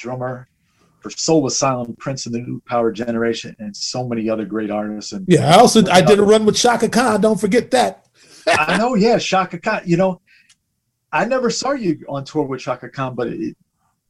[0.00, 0.48] drummer
[1.00, 5.12] for Soul Asylum, Prince and the New Power Generation, and so many other great artists.
[5.12, 7.20] And yeah, I also I did a run with Chaka Khan.
[7.20, 8.06] Don't forget that.
[8.46, 9.82] I know, yeah, Chaka Khan.
[9.84, 10.20] You know,
[11.12, 13.56] I never saw you on tour with Chaka Khan, but it,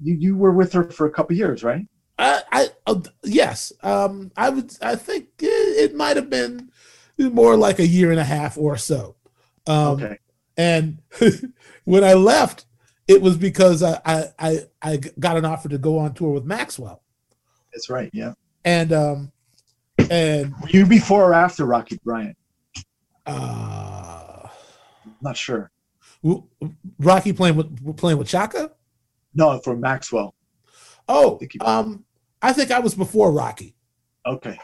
[0.00, 1.86] you you were with her for a couple years, right?
[2.18, 4.76] I, I uh, yes, um, I would.
[4.82, 6.70] I think it, it might have been
[7.18, 9.16] more like a year and a half or so.
[9.66, 10.18] Um, okay.
[10.56, 10.98] And
[11.84, 12.66] when I left,
[13.10, 17.02] it was because I, I I got an offer to go on tour with Maxwell.
[17.72, 18.08] That's right.
[18.12, 18.34] Yeah.
[18.64, 19.32] And um,
[20.08, 22.36] and were you before or after Rocky Bryant?
[23.26, 24.46] Uh,
[25.20, 25.72] not sure.
[27.00, 28.70] Rocky playing with playing with Chaka?
[29.34, 30.36] No, for Maxwell.
[31.08, 32.04] Oh, I um,
[32.40, 33.74] I think I was before Rocky.
[34.24, 34.56] Okay.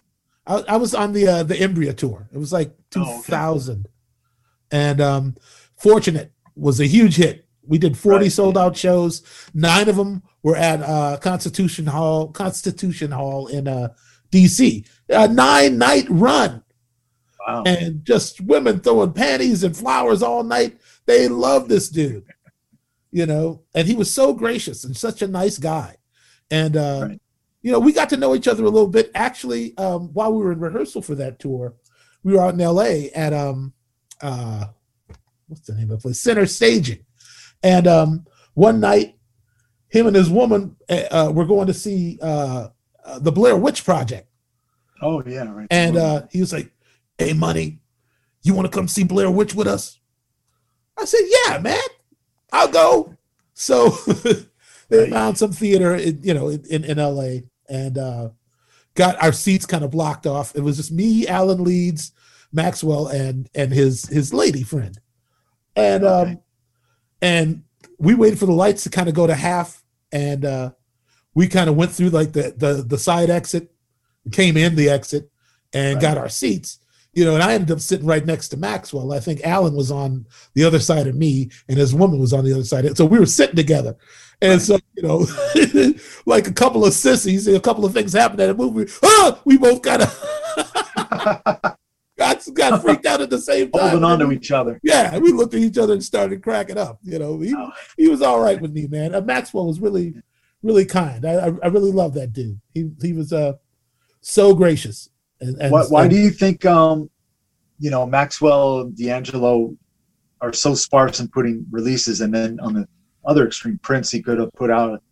[0.47, 2.29] I, I was on the uh, the Embrya tour.
[2.33, 3.91] It was like 2000, oh, okay.
[4.71, 5.35] and um,
[5.77, 7.46] Fortunate was a huge hit.
[7.67, 8.33] We did 40 right.
[8.33, 9.23] sold out shows.
[9.55, 13.89] Nine of them were at uh, Constitution Hall, Constitution Hall in uh,
[14.31, 14.89] DC.
[15.09, 16.63] A nine night run.
[17.47, 17.63] Wow.
[17.65, 20.79] And just women throwing panties and flowers all night.
[21.07, 22.25] They love this dude,
[23.13, 25.97] you know, and he was so gracious and such a nice guy.
[26.51, 27.21] And, uh, right.
[27.63, 29.13] you know, we got to know each other a little bit.
[29.15, 31.75] Actually, um, while we were in rehearsal for that tour,
[32.25, 33.73] we were out in LA at, um,
[34.21, 34.67] uh,
[35.47, 36.21] what's the name of the place?
[36.21, 37.06] Center Staging.
[37.67, 39.17] And um, one night,
[39.89, 42.69] him and his woman uh, were going to see uh,
[43.05, 44.29] uh, the Blair Witch Project.
[45.03, 45.67] Oh, yeah, right.
[45.69, 46.71] And uh, he was like,
[47.19, 47.81] hey, money,
[48.43, 49.99] you want to come see Blair Witch with us?
[50.97, 51.83] I said, yeah, man,
[52.53, 53.17] I'll go.
[53.55, 53.91] So
[54.89, 55.11] they right.
[55.11, 58.29] found some theater, in, you know, in, in LA and uh,
[58.95, 60.55] got our seats kind of blocked off.
[60.55, 62.13] It was just me, Alan Leeds,
[62.53, 64.99] Maxwell, and and his his lady friend.
[65.75, 66.39] And okay.
[67.27, 67.63] And
[67.99, 69.83] we waited for the lights to kind of go to half,
[70.13, 70.71] and uh,
[71.35, 73.73] we kind of went through like the the the side exit,
[74.33, 75.31] came in the exit,
[75.73, 76.03] and right.
[76.03, 76.79] got our seats
[77.17, 79.15] you know, and I ended up sitting right next to Maxwell.
[79.15, 82.45] I think Alan was on the other side of me, and his woman was on
[82.45, 82.95] the other side.
[82.95, 83.97] So we were sitting together.
[84.43, 84.61] And right.
[84.61, 85.27] so, you know,
[86.27, 88.93] like a couple of sissies, a couple of things happened at a movie.
[89.03, 91.76] Oh, we both kind of
[92.45, 93.91] got, got freaked out at the same time.
[93.91, 94.79] Holding on to each other.
[94.83, 96.99] Yeah, we looked at each other and started cracking up.
[97.03, 97.71] You know, he, oh.
[97.97, 99.15] he was all right with me, man.
[99.15, 100.15] Uh, Maxwell was really,
[100.63, 101.25] really kind.
[101.25, 102.61] I, I, really love that dude.
[102.75, 103.55] He he was uh
[104.21, 105.11] so gracious
[105.41, 107.11] and, and, why, why and, do you think, um,
[107.79, 109.77] you know, Maxwell, D'Angelo
[110.41, 112.89] are so sparse in putting releases, and then on the
[113.25, 115.03] other extreme, Prince, he could have put out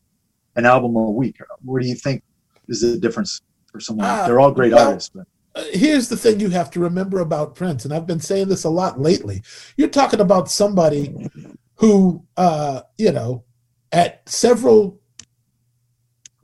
[0.57, 1.37] an album a week.
[1.63, 2.23] What do you think
[2.69, 4.07] is the difference for someone?
[4.07, 5.27] Uh, They're all great well, artists, but.
[5.55, 8.65] Uh, here's the thing you have to remember about Prince, and I've been saying this
[8.65, 9.43] a lot lately.
[9.77, 11.31] You're talking about somebody
[11.77, 13.45] who, uh, you know,
[13.93, 15.01] at several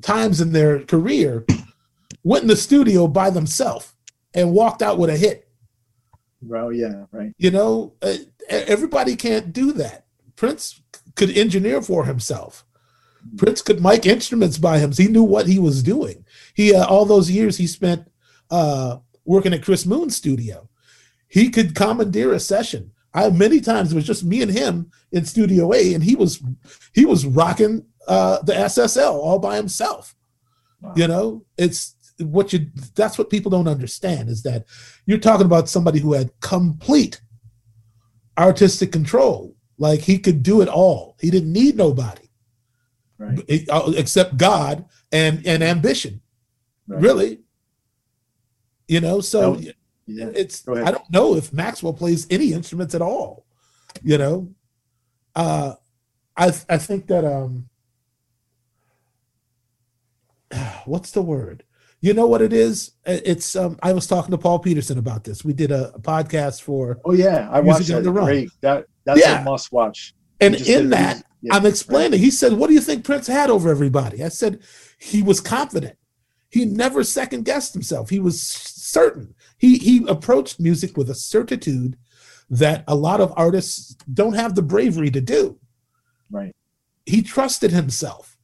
[0.02, 1.44] times in their career
[2.22, 3.92] went in the studio by themselves
[4.34, 5.48] and walked out with a hit.
[6.42, 7.32] Well, yeah, right.
[7.36, 8.14] You know, uh,
[8.48, 10.06] everybody can't do that.
[10.36, 10.80] Prince
[11.16, 12.64] could engineer for himself.
[13.36, 14.92] Prince could mic instruments by him.
[14.92, 16.24] He knew what he was doing.
[16.54, 18.09] He uh, all those years he spent
[18.50, 20.68] uh, working at Chris Moon's studio.
[21.28, 22.92] He could commandeer a session.
[23.14, 26.42] I many times it was just me and him in Studio A, and he was
[26.94, 30.14] he was rocking uh, the SSL all by himself.
[30.80, 30.94] Wow.
[30.96, 34.64] You know, it's what you that's what people don't understand is that
[35.06, 37.20] you're talking about somebody who had complete
[38.38, 42.28] artistic control like he could do it all he didn't need nobody
[43.18, 43.68] right.
[43.70, 46.20] Uh, except god and and ambition
[46.86, 47.00] right.
[47.00, 47.40] really
[48.90, 49.56] you know so
[50.06, 50.30] yeah.
[50.34, 53.46] it's i don't know if maxwell plays any instruments at all
[54.02, 54.52] you know
[55.36, 55.74] uh
[56.36, 57.68] i i think that um
[60.84, 61.62] what's the word
[62.02, 62.92] you know what it is?
[63.04, 65.44] It's um, I was talking to Paul Peterson about this.
[65.44, 66.98] We did a, a podcast for.
[67.04, 68.04] Oh yeah, I watched that.
[68.04, 68.48] Great.
[68.62, 69.42] That that's yeah.
[69.42, 70.14] a must watch.
[70.40, 72.12] And in that, yeah, I'm explaining.
[72.12, 72.20] Right.
[72.20, 74.62] He said, "What do you think Prince had over everybody?" I said,
[74.98, 75.98] "He was confident.
[76.50, 78.10] He never second guessed himself.
[78.10, 79.34] He was certain.
[79.56, 81.96] He he approached music with a certitude
[82.50, 85.58] that a lot of artists don't have the bravery to do.
[86.30, 86.54] Right.
[87.06, 88.36] He trusted himself,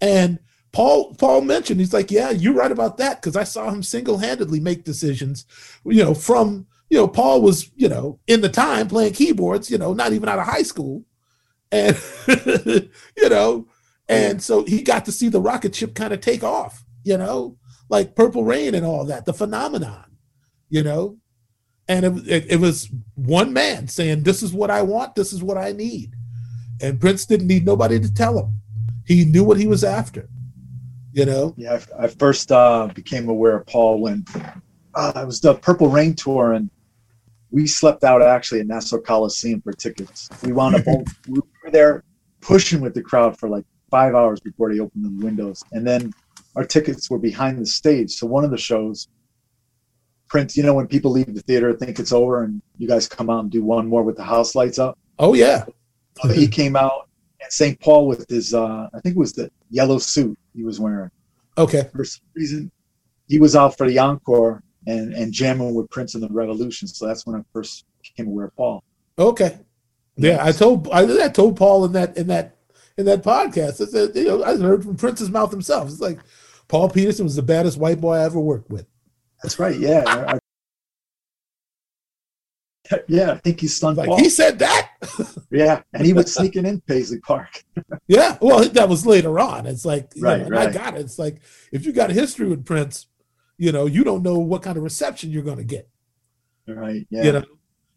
[0.00, 0.38] and."
[0.72, 4.18] Paul Paul mentioned he's like, yeah, you're right about that because I saw him single
[4.18, 5.44] handedly make decisions,
[5.84, 9.78] you know, from you know Paul was you know in the time playing keyboards, you
[9.78, 11.04] know, not even out of high school,
[11.72, 12.00] and
[13.16, 13.66] you know,
[14.08, 17.56] and so he got to see the rocket ship kind of take off, you know,
[17.88, 20.16] like Purple Rain and all that, the phenomenon,
[20.68, 21.18] you know,
[21.88, 25.42] and it, it, it was one man saying, "This is what I want, this is
[25.42, 26.14] what I need,"
[26.80, 28.60] and Prince didn't need nobody to tell him;
[29.06, 30.28] he knew what he was after
[31.12, 31.54] You know?
[31.56, 34.24] Yeah, I, I first uh, became aware of Paul when
[34.94, 36.70] uh, it was the Purple Rain tour, and
[37.50, 40.28] we slept out actually at Nassau Coliseum for tickets.
[40.44, 40.86] We wound up
[41.28, 42.04] we were there
[42.40, 46.12] pushing with the crowd for like five hours before they opened the windows, and then
[46.56, 48.12] our tickets were behind the stage.
[48.12, 49.08] So one of the shows,
[50.28, 53.30] Prince, you know, when people leave the theater, think it's over, and you guys come
[53.30, 54.98] out and do one more with the house lights up.
[55.18, 55.64] Oh yeah,
[56.32, 57.08] he came out
[57.42, 57.78] at St.
[57.80, 61.10] Paul with his, uh, I think it was the yellow suit he was wearing.
[61.58, 61.88] Okay.
[61.92, 62.70] For some reason,
[63.28, 66.88] he was out for the encore and and jamming with Prince and the Revolution.
[66.88, 68.82] So that's when I first became aware of Paul.
[69.18, 69.58] Okay.
[70.16, 72.56] Yeah, I told I, I told Paul in that in that
[73.00, 73.80] in that podcast.
[73.80, 75.88] I said, you know, I heard from Prince's mouth himself.
[75.88, 76.20] It's like
[76.68, 78.86] Paul Peterson was the baddest white boy I ever worked with.
[79.42, 79.76] That's right.
[79.76, 80.04] Yeah.
[80.06, 80.38] I,
[83.08, 83.96] yeah, I think he's stunned.
[83.96, 84.18] Like Paul.
[84.18, 84.90] he said that.
[85.50, 87.62] yeah, and he was sneaking in Paisley Park.
[88.08, 89.66] yeah, well, that was later on.
[89.66, 90.68] It's like, right, know, right.
[90.68, 91.00] I got it.
[91.00, 91.40] It's like
[91.72, 93.06] if you got a history with Prince,
[93.58, 95.88] you know, you don't know what kind of reception you're going to get.
[96.66, 97.06] Right.
[97.10, 97.22] Yeah.
[97.22, 97.44] You know,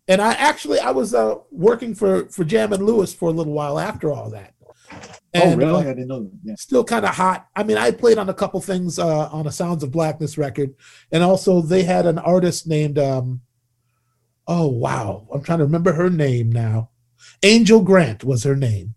[0.08, 3.54] and I actually I was uh, working for for Jam and Lewis for a little
[3.54, 4.54] while after all that.
[4.92, 5.00] Oh,
[5.34, 5.86] And, oh, really?
[5.86, 6.32] uh, I didn't know that.
[6.44, 6.56] Yeah.
[6.56, 7.48] still kind of hot.
[7.56, 10.76] I mean, I played on a couple things uh, on a Sounds of Blackness record,
[11.12, 13.42] and also they had an artist named, um,
[14.48, 16.90] oh wow, I'm trying to remember her name now.
[17.42, 18.94] Angel Grant was her name,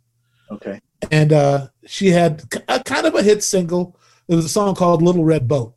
[0.50, 0.80] Okay.
[1.10, 3.96] and uh, she had a kind of a hit single.
[4.28, 5.74] It was a song called "Little Red Boat,"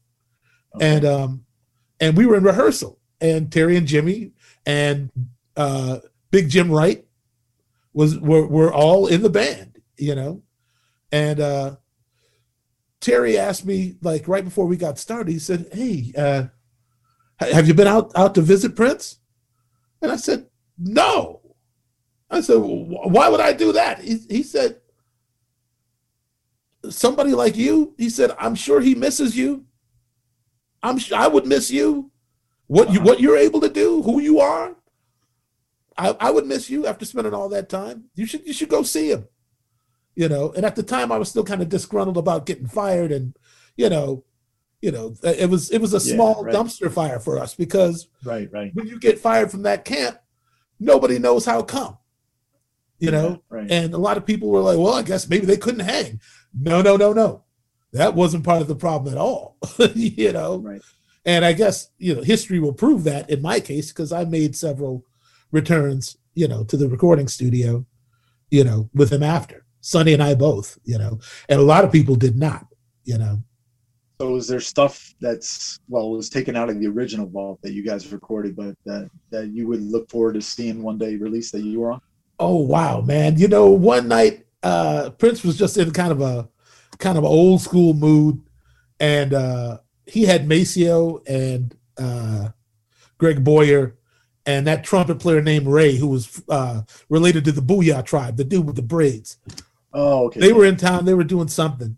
[0.76, 0.96] okay.
[0.96, 1.46] and um,
[2.00, 4.32] and we were in rehearsal, and Terry and Jimmy
[4.66, 5.12] and
[5.56, 6.00] uh,
[6.32, 7.06] Big Jim Wright
[7.94, 9.69] was were were all in the band,
[10.00, 10.44] you know,
[11.12, 11.76] and uh,
[13.02, 15.32] Terry asked me like right before we got started.
[15.32, 16.46] He said, "Hey, uh,
[17.40, 19.20] have you been out out to visit Prince?"
[20.02, 20.48] And I said,
[20.78, 21.42] "No."
[22.30, 24.82] I said, "Wh- "Why would I do that?" He, he said,
[26.90, 29.66] "Somebody like you." He said, "I'm sure he misses you.
[30.84, 32.12] I'm sure I would miss you.
[32.68, 34.76] What you what you're able to do, who you are.
[35.98, 38.06] I, I would miss you after spending all that time.
[38.16, 39.28] You should you should go see him."
[40.20, 43.12] You know and at the time i was still kind of disgruntled about getting fired
[43.12, 43.38] and
[43.78, 44.24] you know
[44.82, 46.54] you know uh, it was it was a Yeah, small right.
[46.54, 48.50] dumpster fire for us because Right.
[48.52, 48.72] Right.
[48.76, 50.20] when you get fired from that camp
[50.80, 51.98] nobody knows how come
[53.00, 53.72] you know Yeah, right.
[53.72, 56.20] and a lot of people were like well i guess maybe they couldn't hang
[56.54, 57.44] no no no no
[57.94, 59.58] that wasn't part of the problem at all
[59.96, 60.82] you know right.
[61.26, 64.56] and I guess, you know, history will prove that in my case, because I made
[64.56, 65.06] several
[65.52, 67.86] returns, you know, to the recording studio,
[68.50, 69.66] you know, with him after.
[69.82, 72.66] Sonny and I both, you know, and a lot of people did not,
[73.04, 73.42] you know.
[74.22, 77.86] So is there stuff that's well was taken out of the original vault that you
[77.86, 81.62] guys recorded, but that that you would look forward to seeing one day released that
[81.62, 82.02] you were on?
[82.38, 83.38] Oh wow, man.
[83.38, 86.50] You know, one night uh Prince was just in kind of a
[86.98, 88.42] kind of old school mood
[89.00, 92.50] and uh he had Maceo and uh
[93.18, 93.96] Greg Boyer
[94.46, 98.44] and that trumpet player named Ray who was uh related to the Booyah tribe, the
[98.44, 99.38] dude with the braids.
[99.94, 100.40] Oh, okay.
[100.40, 101.98] They were in town, they were doing something.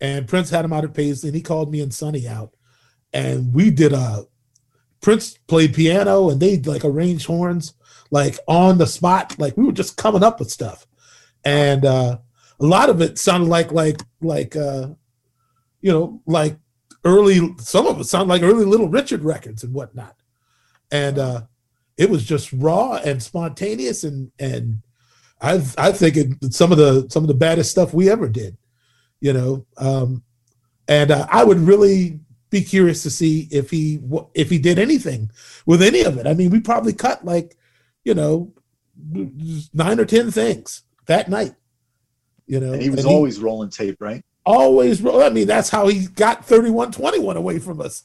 [0.00, 2.54] And Prince had him out of Paisley and he called me and Sonny out.
[3.12, 4.26] And we did a
[5.00, 7.74] Prince played piano and they like arranged horns
[8.10, 9.38] like on the spot.
[9.38, 10.86] Like we were just coming up with stuff.
[11.44, 12.18] And uh
[12.58, 14.88] a lot of it sounded like like like uh
[15.80, 16.56] you know like
[17.04, 20.16] early some of it sounded like early little Richard records and whatnot.
[20.90, 21.42] And uh
[21.96, 24.82] it was just raw and spontaneous and and
[25.40, 28.56] I I think it, some of the some of the baddest stuff we ever did,
[29.20, 29.66] you know.
[29.76, 30.22] Um,
[30.88, 32.20] and uh, I would really
[32.50, 34.00] be curious to see if he
[34.34, 35.30] if he did anything
[35.66, 36.26] with any of it.
[36.26, 37.56] I mean, we probably cut like,
[38.04, 38.52] you know,
[39.72, 41.54] nine or ten things that night.
[42.46, 44.24] You know, and he was and always rolling tape, right?
[44.44, 45.00] always.
[45.00, 45.22] Roll.
[45.22, 48.02] I mean, that's how he got thirty one twenty one away from us.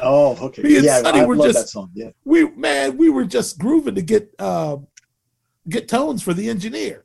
[0.00, 0.62] Oh, okay.
[0.64, 1.90] Me and yeah, Sonny I were love just- that song.
[1.94, 2.10] Yeah.
[2.24, 4.86] we man, we were just grooving to get um
[5.68, 7.04] get tones for the engineer,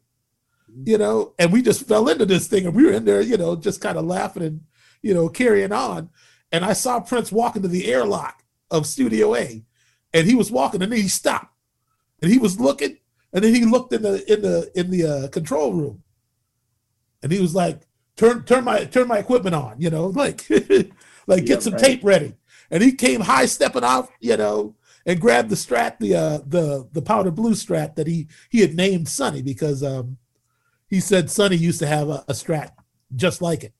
[0.86, 3.38] you know, and we just fell into this thing and we were in there, you
[3.38, 4.62] know, just kind of laughing and
[5.02, 6.10] you know carrying on.
[6.52, 9.66] And I saw Prince walking to the airlock of Studio A,
[10.14, 11.54] and he was walking, and then he stopped,
[12.22, 12.98] and he was looking,
[13.34, 16.04] and then he looked in the in the in the uh, control room,
[17.24, 17.82] and he was like,
[18.16, 20.46] "Turn turn my turn my equipment on," you know, like
[21.28, 21.78] like Yeah, get some right.
[21.78, 22.36] tape ready.
[22.70, 24.76] And he came high stepping off, you know,
[25.08, 28.76] and grabbed the strat, the uh, the the powder blue strat that he he had
[28.76, 30.18] named Sonny because um
[30.90, 32.72] he said Sonny used to have a, a strat
[33.16, 33.74] just like it,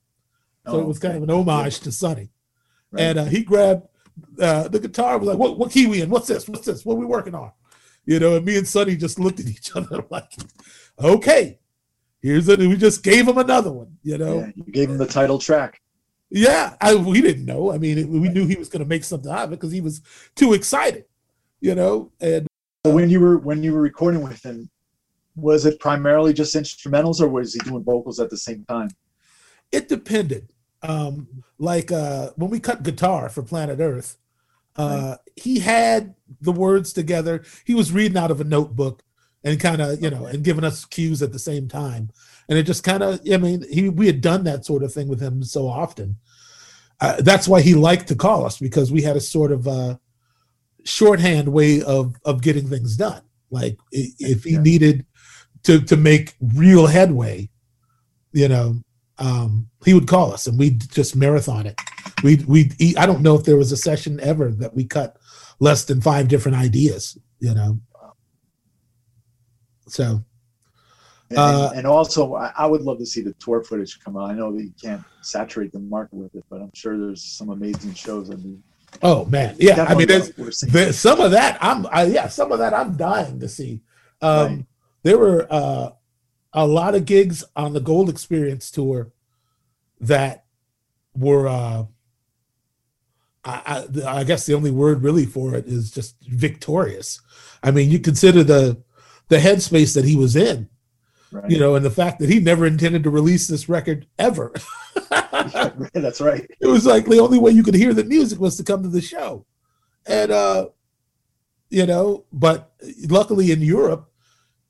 [0.66, 1.18] so Oh, it was kind okay.
[1.22, 2.30] of an homage to Sonny.
[2.90, 3.02] Right.
[3.02, 3.86] And uh, he grabbed
[4.40, 6.10] uh, the guitar, was like, "What what key we in?
[6.10, 6.48] What's this?
[6.48, 6.84] What's this?
[6.84, 7.52] What are we working on?"
[8.06, 10.32] You know, and me and Sonny just looked at each other like,
[10.98, 11.58] "Okay,
[12.22, 14.40] here's it." We just gave him another one, you know.
[14.40, 15.80] yeah, you gave him the title track.
[16.30, 17.72] Yeah, I, we didn't know.
[17.72, 19.72] I mean, it, we knew he was going to make something out of it because
[19.72, 20.02] he was
[20.34, 21.04] too excited,
[21.60, 22.12] you know.
[22.20, 22.46] And
[22.84, 24.70] when you were when you were recording with him,
[25.36, 28.90] was it primarily just instrumentals, or was he doing vocals at the same time?
[29.72, 30.52] It depended.
[30.82, 31.26] Um,
[31.58, 34.16] like uh, when we cut guitar for Planet Earth,
[34.76, 35.18] uh, right.
[35.36, 37.44] he had the words together.
[37.64, 39.02] He was reading out of a notebook
[39.44, 42.10] and kind of you know and giving us cues at the same time
[42.48, 45.08] and it just kind of i mean he we had done that sort of thing
[45.08, 46.16] with him so often
[47.00, 49.96] uh, that's why he liked to call us because we had a sort of uh,
[50.88, 55.04] shorthand way of of getting things done like if he needed
[55.62, 57.48] to to make real headway
[58.32, 58.74] you know
[59.20, 61.78] um, he would call us and we'd just marathon it
[62.22, 65.16] we we i don't know if there was a session ever that we cut
[65.60, 67.78] less than five different ideas you know
[69.88, 70.22] so
[71.30, 74.30] and, uh, and also, I would love to see the tour footage come out.
[74.30, 77.50] I know that you can't saturate the market with it, but I'm sure there's some
[77.50, 78.30] amazing shows.
[78.30, 78.62] I mean,
[79.02, 79.84] oh man, yeah.
[79.84, 80.30] I mean, there's,
[80.62, 81.58] there's, some of that.
[81.60, 83.82] I'm, I, yeah, some of that I'm dying to see.
[84.20, 84.66] Um, right.
[85.02, 85.90] There were uh,
[86.52, 89.12] a lot of gigs on the Gold Experience tour
[90.00, 90.44] that
[91.14, 91.48] were.
[91.48, 91.84] Uh,
[93.44, 97.20] I, I, I guess the only word really for it is just victorious.
[97.62, 98.82] I mean, you consider the
[99.28, 100.68] the headspace that he was in
[101.30, 101.50] Right.
[101.50, 104.52] You know, and the fact that he never intended to release this record ever.
[105.92, 106.48] That's right.
[106.60, 108.88] It was like the only way you could hear the music was to come to
[108.88, 109.46] the show.
[110.06, 110.68] And uh
[111.70, 112.72] you know, but
[113.08, 114.10] luckily in Europe,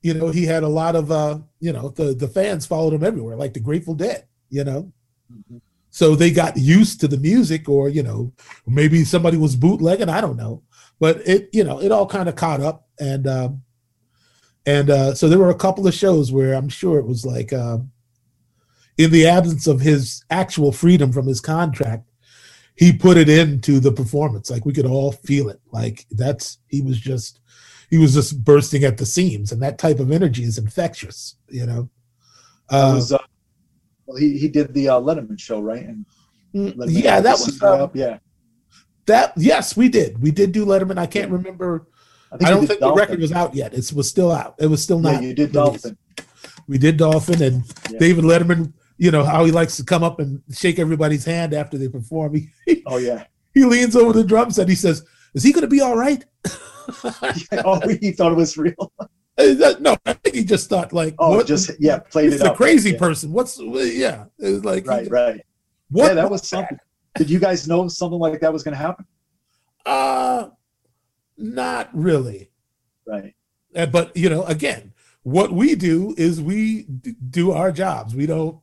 [0.02, 3.04] you know, he had a lot of uh, you know, the the fans followed him
[3.04, 4.92] everywhere, like the Grateful Dead, you know.
[5.32, 5.58] Mm-hmm.
[5.90, 8.32] So they got used to the music, or you know,
[8.66, 10.62] maybe somebody was bootlegging, I don't know.
[11.00, 13.62] But it, you know, it all kind of caught up and um
[14.66, 17.54] and uh, so there were a couple of shows where I'm sure it was like,
[17.54, 17.78] uh,
[18.98, 22.10] in the absence of his actual freedom from his contract,
[22.74, 24.50] he put it into the performance.
[24.50, 25.60] Like we could all feel it.
[25.72, 27.40] Like that's he was just
[27.90, 31.36] he was just bursting at the seams, and that type of energy is infectious.
[31.48, 31.90] You know.
[32.70, 33.18] Uh, was, uh,
[34.06, 35.82] well, he he did the uh, Letterman show, right?
[35.82, 36.04] And
[36.54, 38.18] mm, yeah, that was uh, yeah.
[39.06, 40.20] That yes, we did.
[40.20, 40.98] We did do Letterman.
[40.98, 41.86] I can't remember
[42.32, 42.96] I, I don't think Dolphin.
[42.96, 43.72] the record was out yet.
[43.74, 44.56] It was still out.
[44.58, 45.14] It was still not.
[45.14, 45.96] Yeah, you did Dolphin.
[46.66, 47.98] We did Dolphin, and yeah.
[47.98, 48.72] David Letterman.
[48.98, 52.34] You know how he likes to come up and shake everybody's hand after they perform.
[52.66, 53.24] He, oh yeah.
[53.54, 54.68] He leans over the drum set.
[54.68, 56.24] He says, "Is he going to be all right?"
[57.04, 58.92] yeah, oh, he thought it was real.
[59.78, 62.38] No, I think he just thought like, oh, what, just yeah, played it.
[62.38, 62.98] The crazy yeah.
[62.98, 63.30] person.
[63.30, 64.24] What's yeah?
[64.40, 65.40] It was like right, right.
[65.90, 66.08] What?
[66.08, 66.76] Yeah, that was something.
[67.14, 69.06] Did you guys know something like that was going to happen?
[69.86, 70.48] Uh
[71.38, 72.50] not really.
[73.06, 73.34] Right.
[73.74, 78.14] Uh, but you know, again, what we do is we d- do our jobs.
[78.14, 78.58] We don't.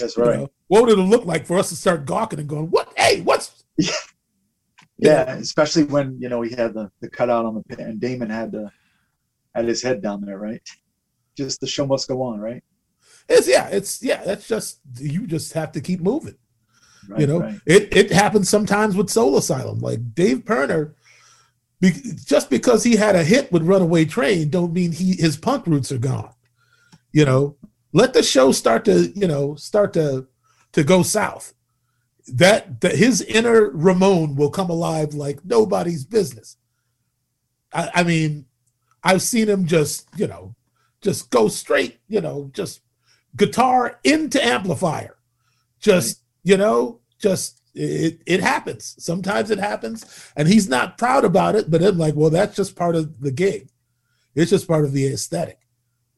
[0.00, 0.32] That's right.
[0.32, 2.92] You know, what would it look like for us to start gawking and going, "What?
[2.96, 3.64] Hey, what's?"
[5.02, 5.24] Yeah.
[5.26, 8.28] Yeah, especially when you know he had the, the cutout on the pin, and Damon
[8.28, 8.70] had the
[9.54, 10.60] had his head down there, right?
[11.38, 12.62] Just the show must go on, right?
[13.26, 14.22] It's yeah, it's yeah.
[14.24, 16.36] That's just you just have to keep moving.
[17.08, 17.60] Right, you know, right.
[17.64, 19.78] it it happens sometimes with Soul Asylum.
[19.78, 20.94] Like Dave Pirner,
[21.80, 21.92] be,
[22.26, 25.90] just because he had a hit with Runaway Train, don't mean he his punk roots
[25.90, 26.34] are gone.
[27.12, 27.56] You know,
[27.92, 30.26] let the show start to you know start to
[30.72, 31.54] to go south.
[32.26, 36.56] That that his inner Ramone will come alive like nobody's business.
[37.72, 38.46] I, I mean,
[39.02, 40.54] I've seen him just you know
[41.00, 42.82] just go straight you know just
[43.36, 45.16] guitar into amplifier,
[45.80, 48.96] just you know just it, it happens.
[48.98, 51.70] Sometimes it happens, and he's not proud about it.
[51.70, 53.68] But I'm like, well, that's just part of the gig.
[54.34, 55.59] It's just part of the aesthetic,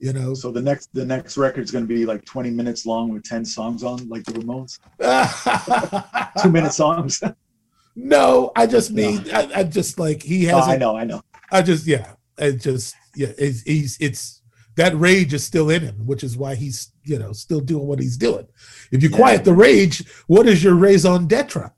[0.03, 0.35] you know.
[0.35, 3.45] So the next the next record's going to be like 20 minutes long with 10
[3.45, 4.81] songs on, like the Ramones.
[6.43, 7.23] Two minute songs.
[7.97, 9.33] no, I just mean no.
[9.33, 10.67] I, I, just like he has.
[10.67, 11.23] Oh, I know, I know.
[11.53, 14.43] I just yeah, it just yeah, it's, he's it's
[14.75, 18.01] that rage is still in him, which is why he's you know still doing what
[18.01, 18.49] he's doing.
[18.91, 19.17] If you yeah.
[19.17, 21.71] quiet the rage, what is your raison d'etre?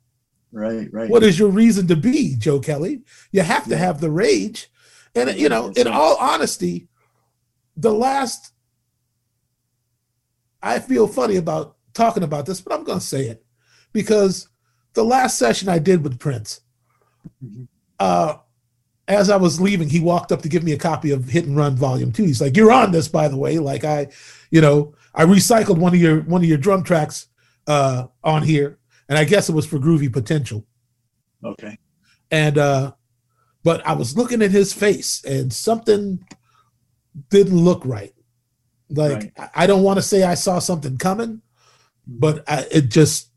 [0.51, 1.11] Right, right.
[1.11, 3.03] What is your reason to be, Joe Kelly?
[3.33, 4.71] You have to have the rage,
[5.15, 6.89] and you know, in all honesty,
[7.77, 8.53] the last.
[10.63, 13.45] I feel funny about talking about this, but I'm going to say it
[13.93, 14.49] because
[14.95, 16.63] the last session I did with Prince,
[17.45, 17.65] mm-hmm.
[17.99, 18.37] uh,
[19.07, 21.57] as I was leaving, he walked up to give me a copy of Hit and
[21.57, 22.25] Run Volume Two.
[22.25, 24.09] He's like, "You're on this, by the way." Like I,
[24.51, 27.27] you know, I recycled one of your one of your drum tracks
[27.67, 28.79] uh, on here,
[29.09, 30.67] and I guess it was for Groovy Potential.
[31.45, 31.79] Okay.
[32.31, 32.93] And uh,
[33.63, 36.25] but I was looking at his face, and something
[37.31, 38.13] didn't look right.
[38.91, 39.51] Like right.
[39.55, 41.43] I don't want to say I saw something coming,
[42.07, 43.31] but I, it just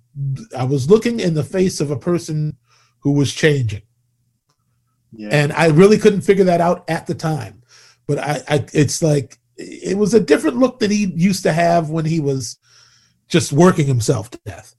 [0.55, 2.57] I was looking in the face of a person
[3.00, 3.84] who was changing.
[5.13, 5.29] Yeah.
[5.31, 7.63] And I really couldn't figure that out at the time.
[8.07, 11.89] But I, I it's like it was a different look than he used to have
[11.89, 12.57] when he was
[13.27, 14.75] just working himself to death.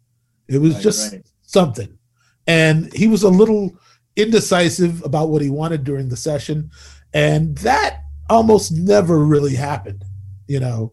[0.49, 1.27] It was Right, just right.
[1.43, 1.99] something.
[2.47, 3.77] And he was a little
[4.17, 6.71] indecisive about what he wanted during the session.
[7.13, 10.05] And that almost never really happened,
[10.47, 10.93] you know.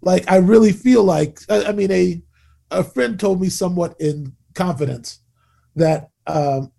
[0.00, 2.22] Like I really feel like I, I mean a
[2.70, 5.20] a friend told me somewhat in confidence
[5.76, 6.72] that um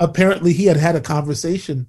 [0.00, 1.86] apparently he had had a conversation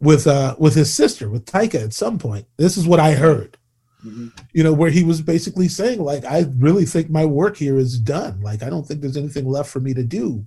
[0.00, 2.46] with uh with his sister with Tyka at some point.
[2.56, 3.56] This is what I heard
[4.04, 4.32] Mhm.
[4.52, 7.98] you know, where he was basically saying, like, I really think my work here is
[7.98, 8.42] done.
[8.42, 10.46] Like, I don't think there's anything left for me to do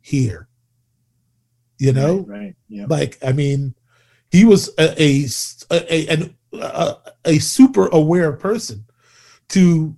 [0.00, 0.46] here.
[1.78, 2.38] You know, Right.
[2.38, 2.56] right.
[2.68, 2.86] Yeah.
[2.88, 3.74] like, I mean,
[4.34, 5.26] he was a a
[5.70, 8.84] a, an, a, a super aware person.
[9.50, 9.94] To,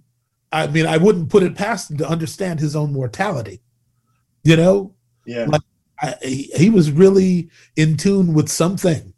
[0.52, 3.62] I mean, I wouldn't put it past him to understand his own mortality.
[4.44, 5.46] You know, Yeah.
[5.46, 5.62] like-
[5.98, 9.14] I, he, he was really in tune with something.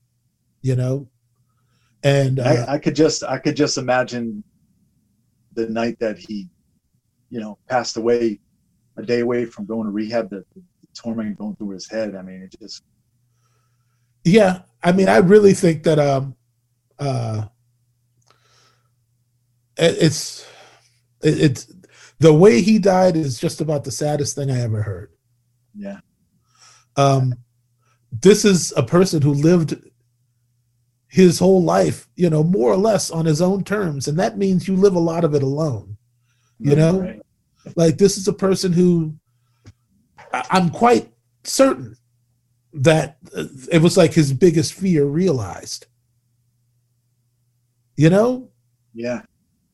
[0.62, 1.08] You know,
[2.04, 4.44] and uh, I, I could just I could just imagine
[5.54, 6.48] the night that he,
[7.30, 8.38] you know, passed away,
[8.96, 10.30] a day away from going to rehab.
[10.30, 10.62] The, the
[10.94, 12.14] torment going through his head.
[12.14, 12.82] I mean, it just
[14.24, 16.36] Yeah, I mean, I really think that um,
[16.98, 17.46] uh,
[19.76, 20.46] it, it's
[21.22, 21.72] it, it's
[22.18, 25.10] the way he died is just about the saddest thing I ever heard.
[25.74, 26.00] yeah.
[26.96, 27.34] Um,
[28.10, 29.76] this is a person who lived
[31.08, 34.68] his whole life, you know, more or less on his own terms, and that means
[34.68, 35.96] you live a lot of it alone.
[36.62, 37.00] You Right, know?
[37.00, 37.22] right.
[37.76, 39.14] Like this is a person who
[40.32, 41.12] I- I'm quite
[41.44, 41.96] certain
[42.82, 45.86] that uh, it was like his biggest fear realized.
[47.96, 48.50] You know,
[48.94, 49.22] Yeah.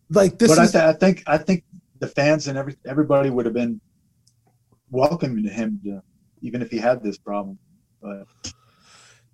[0.09, 1.65] like this but I, is th- I think I think
[1.99, 3.81] the fans and every everybody would have been
[4.91, 6.03] welcoming to him, to,
[6.41, 7.59] even if he had this problem.
[8.01, 8.27] But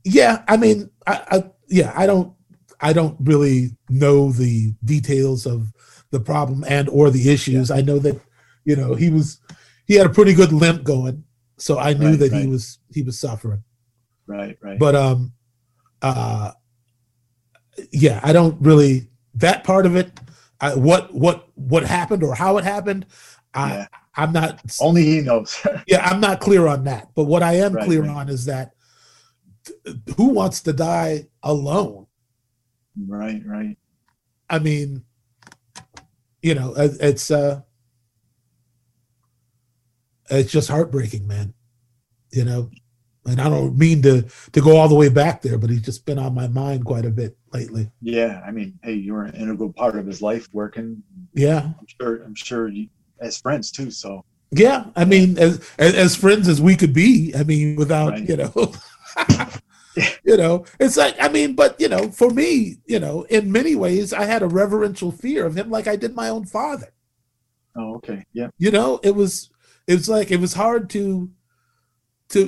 [0.05, 0.43] yeah.
[0.49, 2.35] I mean, I, I yeah, I don't
[2.81, 5.73] I don't really know the details of
[6.11, 7.71] the problem and or the issues.
[7.71, 8.21] I know that
[8.65, 9.41] you know he was
[9.87, 11.23] he had a pretty good limp going,
[11.61, 13.63] so I knew Right, that he was he was suffering.
[14.27, 14.79] right, right.
[14.79, 15.33] but um
[16.03, 16.53] uh
[17.93, 20.09] yeah i don't really that part of it
[20.61, 23.07] I, what what what happened or how it happened
[23.55, 23.87] i Yeah.
[24.17, 25.51] i'm not Only he knows.
[25.87, 28.11] yeah i'm not clear on that but what i am Right, clear right.
[28.11, 28.73] on is that
[29.67, 32.07] th- who wants to die alone
[33.07, 33.77] right, right.
[34.49, 35.05] i mean
[36.43, 37.61] you know it- it's uh
[40.31, 41.53] it's just heartbreaking man
[42.33, 42.71] you know
[43.27, 46.07] and i don't mean to to go all the way back there but he's just
[46.07, 49.35] been on my mind quite a bit lately Yeah, I mean, hey, you were an
[49.35, 51.03] integral part of his life, working.
[51.35, 52.23] yeah I'm sure.
[52.23, 52.89] I'm sure you,
[53.21, 53.91] as friends too.
[53.91, 58.29] So Yeah, I mean, as as, friends as we could be, I mean, without Right.
[58.29, 58.73] you know,
[60.25, 63.75] you know, it's like I mean, but you know, for me, you know, in many
[63.75, 66.93] ways, I had a reverential fear of him, like I did my own father.
[67.77, 68.25] Oh, okay.
[68.33, 68.49] Yeah.
[68.59, 69.50] You know, it was
[69.91, 71.31] it was like it was hard to
[72.31, 72.41] to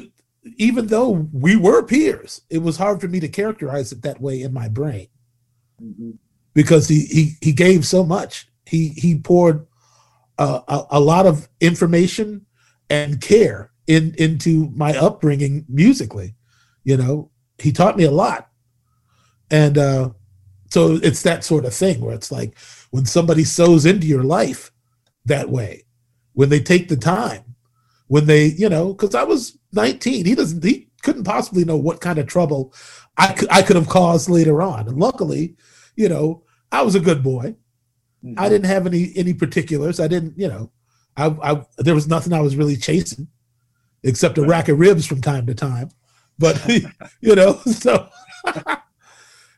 [0.57, 4.43] even though we were peers, it was hard for me to characterize it that way
[4.43, 5.09] in my brain
[5.83, 6.19] Mhm.
[6.55, 8.47] because he he he gave so much.
[8.67, 9.67] He he poured
[10.39, 12.47] a, a, a lot of information
[12.89, 16.35] and care in into my upbringing musically.
[16.85, 18.43] You know, he taught me a lot,
[19.51, 20.11] and uh,
[20.71, 22.57] so it's that sort of thing where it's like
[22.91, 24.71] when somebody sows into your life
[25.27, 25.85] that way,
[26.35, 27.43] when they take the time,
[28.09, 32.01] when they you know, because I was 19, he doesn't he couldn't possibly know what
[32.01, 32.73] kind of trouble
[33.19, 35.57] I could I could have caused later on, and luckily,
[35.97, 37.57] you know, I was a good boy.
[38.25, 38.35] Mhm.
[38.39, 40.01] I didn't have any any particulars.
[40.01, 40.71] I didn't, you know,
[41.17, 43.29] I, I there was nothing I was really chasing,
[44.03, 44.51] except a Right.
[44.51, 45.91] rack of ribs from time to time.
[46.39, 46.61] But
[47.21, 48.09] you know, so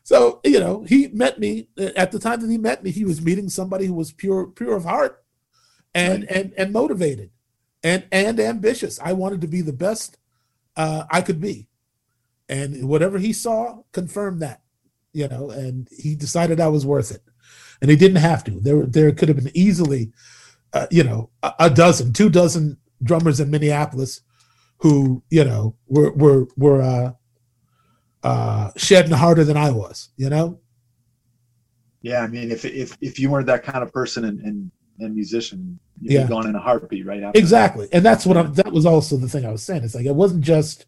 [0.03, 2.91] so you know, he met me at the time that he met me.
[2.91, 5.23] He was meeting somebody who was pure pure of heart,
[5.95, 6.31] and Right.
[6.31, 7.31] and and motivated,
[7.83, 8.99] and and ambitious.
[9.01, 10.17] I wanted to be the best
[10.77, 11.69] uh, I could be,
[12.49, 14.61] and whatever he saw confirmed that.
[15.13, 17.23] You know, and he decided I was worth it
[17.81, 18.59] and he didn't have to.
[18.59, 20.11] There, there could have been easily,
[20.73, 24.21] uh, you know, a, a dozen, two dozen drummers in Minneapolis
[24.79, 27.11] who, you know, were were were uh,
[28.23, 30.09] uh, shedding harder than I was.
[30.17, 30.59] You know,
[32.01, 35.13] Yeah, I mean, if if if you weren't that kind of person and and, and
[35.15, 36.27] musician, you'd Yeah.
[36.27, 37.39] gone in a heartbeat right after.
[37.39, 38.53] exactly, and that's what I'm.
[38.53, 39.83] That was also the thing I was saying.
[39.83, 40.85] It's like it wasn't just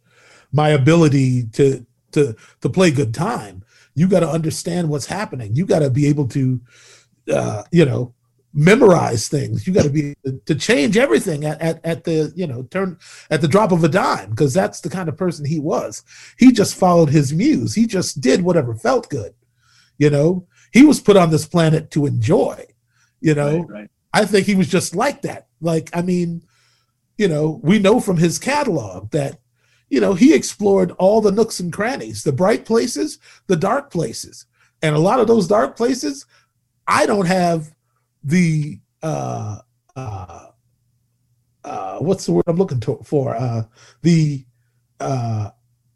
[0.51, 3.63] my ability to to to play good time.
[3.95, 5.55] You got to understand what's happening.
[5.55, 6.61] You got to be able to,
[7.33, 8.13] uh, you know,
[8.53, 9.65] memorize things.
[9.67, 10.15] You got to be
[10.45, 12.97] to change everything at, at, at the you know turn
[13.29, 16.03] at the drop of a dime because that's the kind of person he was.
[16.37, 17.75] He just followed his muse.
[17.75, 19.33] He just did whatever felt good.
[19.97, 22.65] You know, he was put on this planet to enjoy.
[23.19, 23.89] You know, Right, right.
[24.13, 25.47] I think he was just like that.
[25.61, 26.43] Like, I mean,
[27.17, 29.39] you know, we know from his catalog that,
[29.89, 34.45] you know, he explored all the nooks and crannies, the bright places, the dark places.
[34.81, 36.25] And a lot of those dark places,
[36.87, 37.73] I don't have
[38.23, 39.59] the uh
[39.95, 40.47] uh
[41.63, 43.35] uh what's the word I'm looking to, for?
[43.35, 43.63] Uh
[44.01, 44.45] the
[44.99, 45.51] uh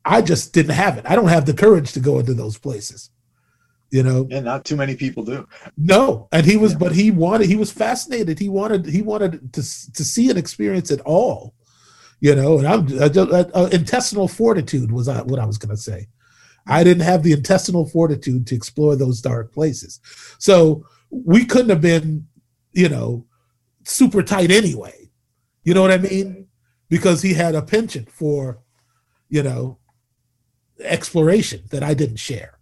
[0.06, 1.06] I just didn't have it.
[1.08, 3.10] I don't have the courage to go into those places.
[3.91, 5.45] You know, Yeah, not too many people do.
[5.77, 6.77] no, and he was, Yeah.
[6.80, 8.39] but he wanted, he was fascinated.
[8.39, 9.62] He wanted, he wanted to
[9.97, 11.54] to see and experience it all,
[12.21, 12.58] you know.
[12.60, 15.82] And I'm I just, uh, uh, intestinal fortitude was uh, what I was going to
[15.82, 16.08] say.
[16.67, 19.99] I didn't have the intestinal fortitude to explore those dark places,
[20.39, 22.27] so we couldn't have been,
[22.71, 23.25] you know,
[23.84, 25.12] super tight anyway.
[25.65, 26.47] You know what I mean?
[26.88, 28.60] Because he had a penchant for,
[29.27, 29.80] you know,
[30.80, 32.58] exploration that I didn't share.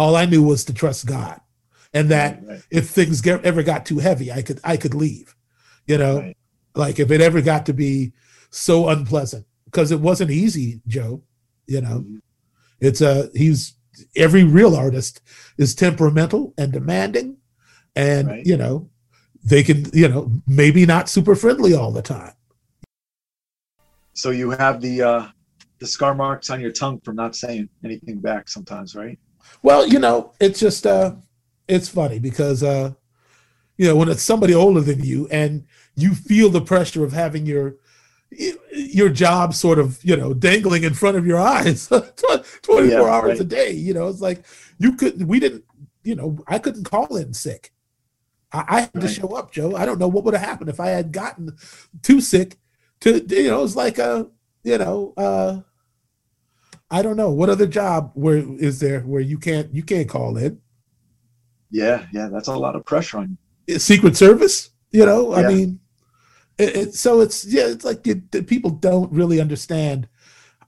[0.00, 1.38] All I knew was to trust God,
[1.92, 5.36] and that Right, if things get, ever got too heavy, I could I could leave.
[5.86, 6.36] You know, Right.
[6.74, 8.14] like if it ever got to be
[8.48, 11.22] so unpleasant, because it wasn't easy, Joe.
[11.66, 12.20] You know, Mhm.
[12.80, 13.74] it's a he's
[14.16, 15.20] every real artist
[15.58, 17.36] is temperamental and demanding,
[17.94, 18.46] and Right.
[18.46, 18.88] you know
[19.44, 22.32] they can you know maybe not super friendly all the time.
[24.14, 25.28] So you have the uh,
[25.78, 29.18] the scar marks on your tongue from not saying anything back sometimes, right?
[29.62, 31.14] Well, you know, it's just uh
[31.68, 32.92] it's funny because uh
[33.76, 37.46] you know, when it's somebody older than you and you feel the pressure of having
[37.46, 37.76] your
[38.72, 41.88] your job sort of, you know, dangling in front of your eyes
[42.62, 43.40] 24 Yeah, hours right.
[43.40, 44.44] a day, you know, it's like
[44.78, 45.64] you could we didn't,
[46.04, 47.72] you know, I couldn't call in sick.
[48.52, 49.74] I, I had to show up, Joe.
[49.76, 51.56] I don't know what would have happened if I had gotten
[52.02, 52.58] too sick
[53.00, 54.28] to you know, it's like a,
[54.62, 55.60] you know, uh
[56.90, 60.36] I don't know what other job where is there where you can't you can't call
[60.36, 60.60] in
[61.70, 63.78] Yeah, yeah, that's a lot of pressure on you.
[63.78, 64.70] Secret Service.
[64.90, 65.78] You know, I mean,
[66.58, 70.08] it, it, so it's yeah, it's like the people don't really understand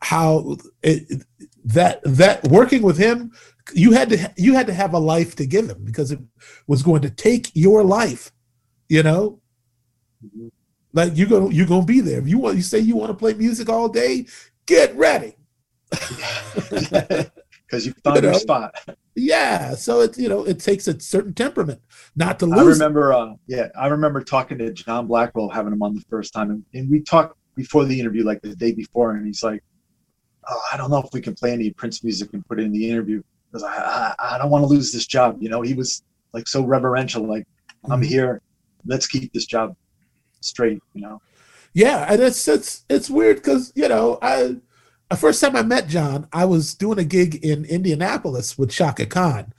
[0.00, 1.26] how it, it-
[1.64, 3.32] that that working with him,
[3.74, 6.20] you had to you had to have a life to give him because it
[6.68, 8.30] was going to take your life.
[8.88, 9.40] You know,
[10.24, 10.50] Mhm.
[10.92, 12.18] like you're gonna you're gonna be there.
[12.20, 14.26] If you want, you say you want to play music all day,
[14.66, 15.35] get ready.
[16.70, 18.74] Because you found your know, spot.
[19.14, 21.81] Yeah, so it you know it takes a certain temperament
[22.16, 22.59] not to lose.
[22.59, 26.33] I remember, uh, yeah, I remember talking to John Blackwell, having him on the first
[26.33, 29.62] time, and, and we talked before the interview, like the day before, and he's like,
[30.48, 32.72] "Oh, I don't know if we can play any Prince music and put it in
[32.72, 35.74] the interview because I, I, I don't want to lose this job." You know, he
[35.74, 36.02] was
[36.33, 37.44] like so reverential, like,
[37.90, 38.07] "I'm Mhm.
[38.07, 38.40] here,
[38.87, 39.74] let's keep this job
[40.40, 41.22] straight." You know,
[41.74, 44.57] Yeah, and it's it's it's weird because you know I
[45.12, 49.07] the first time I met John, I was doing a gig in Indianapolis with Chaka
[49.07, 49.53] Khan,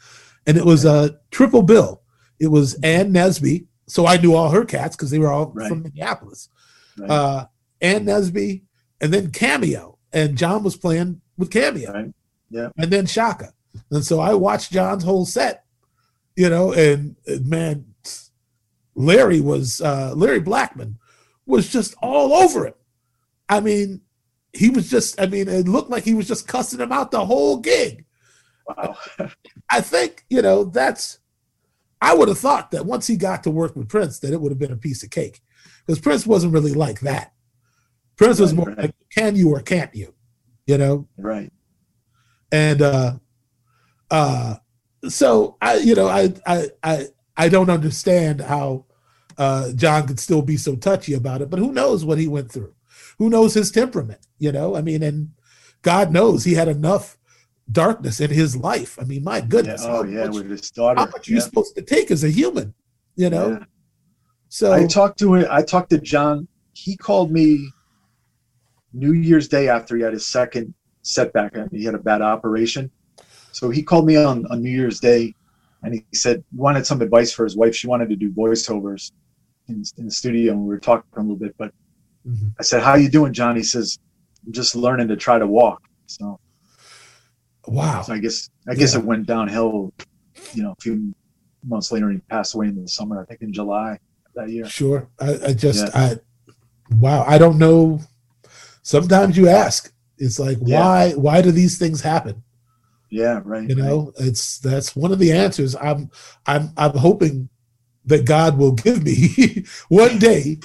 [0.47, 2.01] and it was a triple bill.
[2.39, 5.67] It was Ann Nesby, so I knew all her cats because they were all Right.
[5.69, 6.49] from Minneapolis.
[6.97, 7.09] right?
[7.09, 7.45] Uh,
[7.81, 8.63] Ann Nesby,
[9.01, 12.13] and then Cameo, and John was playing with Cameo, right?
[12.49, 13.53] Yeah, and then Chaka,
[13.91, 15.65] and so I watched John's whole set,
[16.35, 17.85] you know, and uh, man,
[18.95, 20.95] Larry was uh, Larry Blackmon
[21.45, 22.77] was just all over it.
[23.49, 24.01] I mean,
[24.53, 27.25] he was just, I mean, it looked like he was just cussing him out the
[27.25, 28.05] whole gig.
[28.67, 28.95] wow.
[29.71, 31.19] I think, you know, that's,
[32.01, 34.51] I would have thought that once he got to work with Prince, that it would
[34.51, 35.41] have been a piece of cake.
[35.85, 37.33] Because Prince wasn't really like that.
[38.15, 38.77] Prince was Right, more right.
[38.77, 40.13] like, can you or can't you?
[40.67, 41.07] You know?
[41.17, 41.51] right.
[42.51, 43.17] and uh
[44.11, 44.55] uh
[45.09, 48.85] so i you know i i i, I don't understand how
[49.37, 52.49] uh john could still be so touchy about it but who knows what he went
[52.51, 52.73] through
[53.23, 55.29] who knows his temperament you know i mean and
[55.81, 57.17] god knows he had enough
[57.71, 59.45] darkness in his life i mean my Yeah.
[59.45, 60.99] goodness Oh how yeah, much, with his daughter.
[60.99, 62.73] how much are you supposed to take as a human
[63.15, 63.63] you know Yeah.
[64.49, 65.47] so I talked to him.
[65.49, 66.49] I talked to John.
[66.73, 67.47] He called me
[68.91, 71.55] New Year's Day after he had his second setback.
[71.57, 72.91] I mean, he had a bad operation,
[73.51, 75.33] so he called me on on New Year's Day,
[75.83, 77.73] and he said he wanted some advice for his wife.
[77.75, 79.11] She wanted to do voiceovers
[79.69, 81.55] in, in the studio, and we were talking a little bit.
[81.57, 81.71] But
[82.27, 82.53] Mhm.
[82.59, 83.97] I said, "How you doing, John?" He says,
[84.45, 86.39] "I'm just learning to try to walk." So,
[87.67, 88.99] wow so I guess I guess Yeah.
[88.99, 89.93] it went downhill.
[90.53, 91.13] You know, a few
[91.65, 93.21] months later, he passed away in the summer.
[93.21, 93.97] I think in July
[94.35, 94.65] that year.
[94.65, 95.07] Sure.
[95.19, 95.91] I, I just Yeah.
[95.93, 96.17] I
[96.95, 97.99] wow, I don't know.
[98.81, 99.91] Sometimes you ask.
[100.17, 100.79] It's like Yeah.
[100.79, 102.43] why why do these things happen?
[103.09, 103.69] Yeah, right.
[103.69, 103.85] You right.
[103.85, 105.75] know, it's that's one of the answers.
[105.75, 106.09] I'm
[106.45, 107.49] I'm I'm hoping
[108.05, 110.59] that God will give me one day,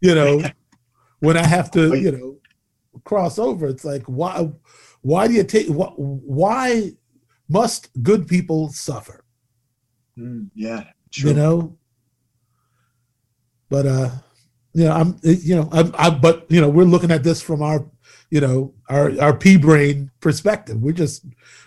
[0.00, 0.42] you know,
[1.24, 2.36] when I have to, you know,
[3.04, 3.66] cross over.
[3.66, 4.50] It's like why
[5.02, 6.92] why do you take why, why
[7.48, 9.24] must good people suffer?
[10.18, 11.30] Mm, yeah, true.
[11.30, 11.78] you know.
[13.68, 14.10] But uh,
[14.72, 17.62] you know, I'm you know, I'm, I but you know, we're looking at this from
[17.62, 17.84] our
[18.30, 20.80] you know our our pea brain perspective.
[20.80, 21.24] We're just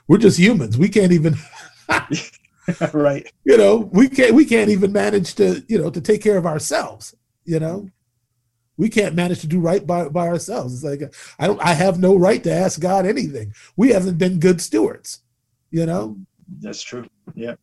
[0.07, 0.77] we're just humans.
[0.77, 1.35] We can't even.
[2.93, 3.25] right.
[3.45, 6.45] You know, we can't we can't even manage to you know to take care of
[6.45, 7.15] ourselves.
[7.45, 7.89] You know,
[8.77, 10.73] we can't manage to do right by, by ourselves.
[10.75, 13.53] It's like I don't I have no right to ask God anything.
[13.75, 15.21] We haven't been good stewards,
[15.71, 16.17] you know.
[16.61, 17.07] That's true.
[17.35, 17.55] Yeah.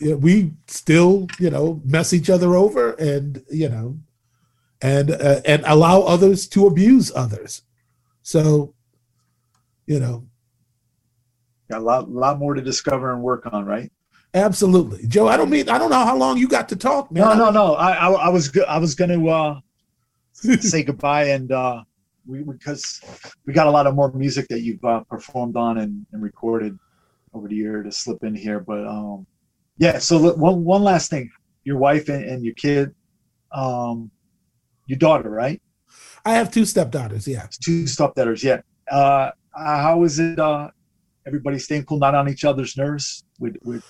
[0.00, 3.98] yeah we still, you know, mess each other over and, you know,
[4.80, 7.62] and uh, and allow others to abuse others.
[8.22, 8.74] So,
[9.86, 10.26] you know,
[11.68, 13.90] got a lot lot more to discover and work on, right?
[14.34, 15.28] Absolutely, Joe.
[15.28, 17.10] I don't mean I don't know how long you got to talk.
[17.10, 17.22] Man.
[17.22, 17.74] No, no, no.
[17.74, 19.60] I I, I was I was going to uh,
[20.32, 21.82] say goodbye and uh,
[22.26, 23.00] we because
[23.46, 26.78] we got a lot of more music that you've uh, performed on and, and recorded
[27.34, 28.60] over the year to slip in here.
[28.60, 29.26] But um,
[29.78, 31.30] yeah, so one one last thing,
[31.64, 32.94] your wife and, and your kid,
[33.52, 34.10] um,
[34.86, 35.60] your daughter, right?
[36.24, 37.26] I have two stepdaughters.
[37.26, 38.44] Yeah, two stepdaughters.
[38.44, 38.60] Yeah.
[38.90, 40.38] Uh, how is it?
[40.38, 40.70] Uh,
[41.26, 43.84] everybody staying cool, not on each other's nerves with with,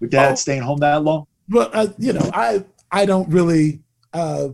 [0.00, 1.26] with dad oh, staying home that long.
[1.48, 3.82] But uh, you know, I I don't really.
[4.12, 4.50] Uh,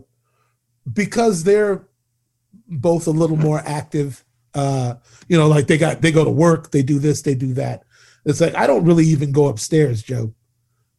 [0.91, 1.87] because they're
[2.67, 4.23] both a little more active
[4.55, 4.95] uh
[5.27, 7.83] you know like they got they go to work they do this they do that.
[8.25, 10.33] It's like i don't really even go upstairs joe.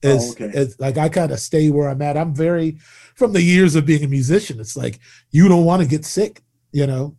[0.03, 0.51] It's, oh, okay.
[0.53, 2.17] it's like i kind of stay where i'm at.
[2.17, 2.79] I'm very
[3.15, 4.99] from the years of being a musician it's like
[5.31, 6.43] you don't want to get sick
[6.73, 7.17] you know?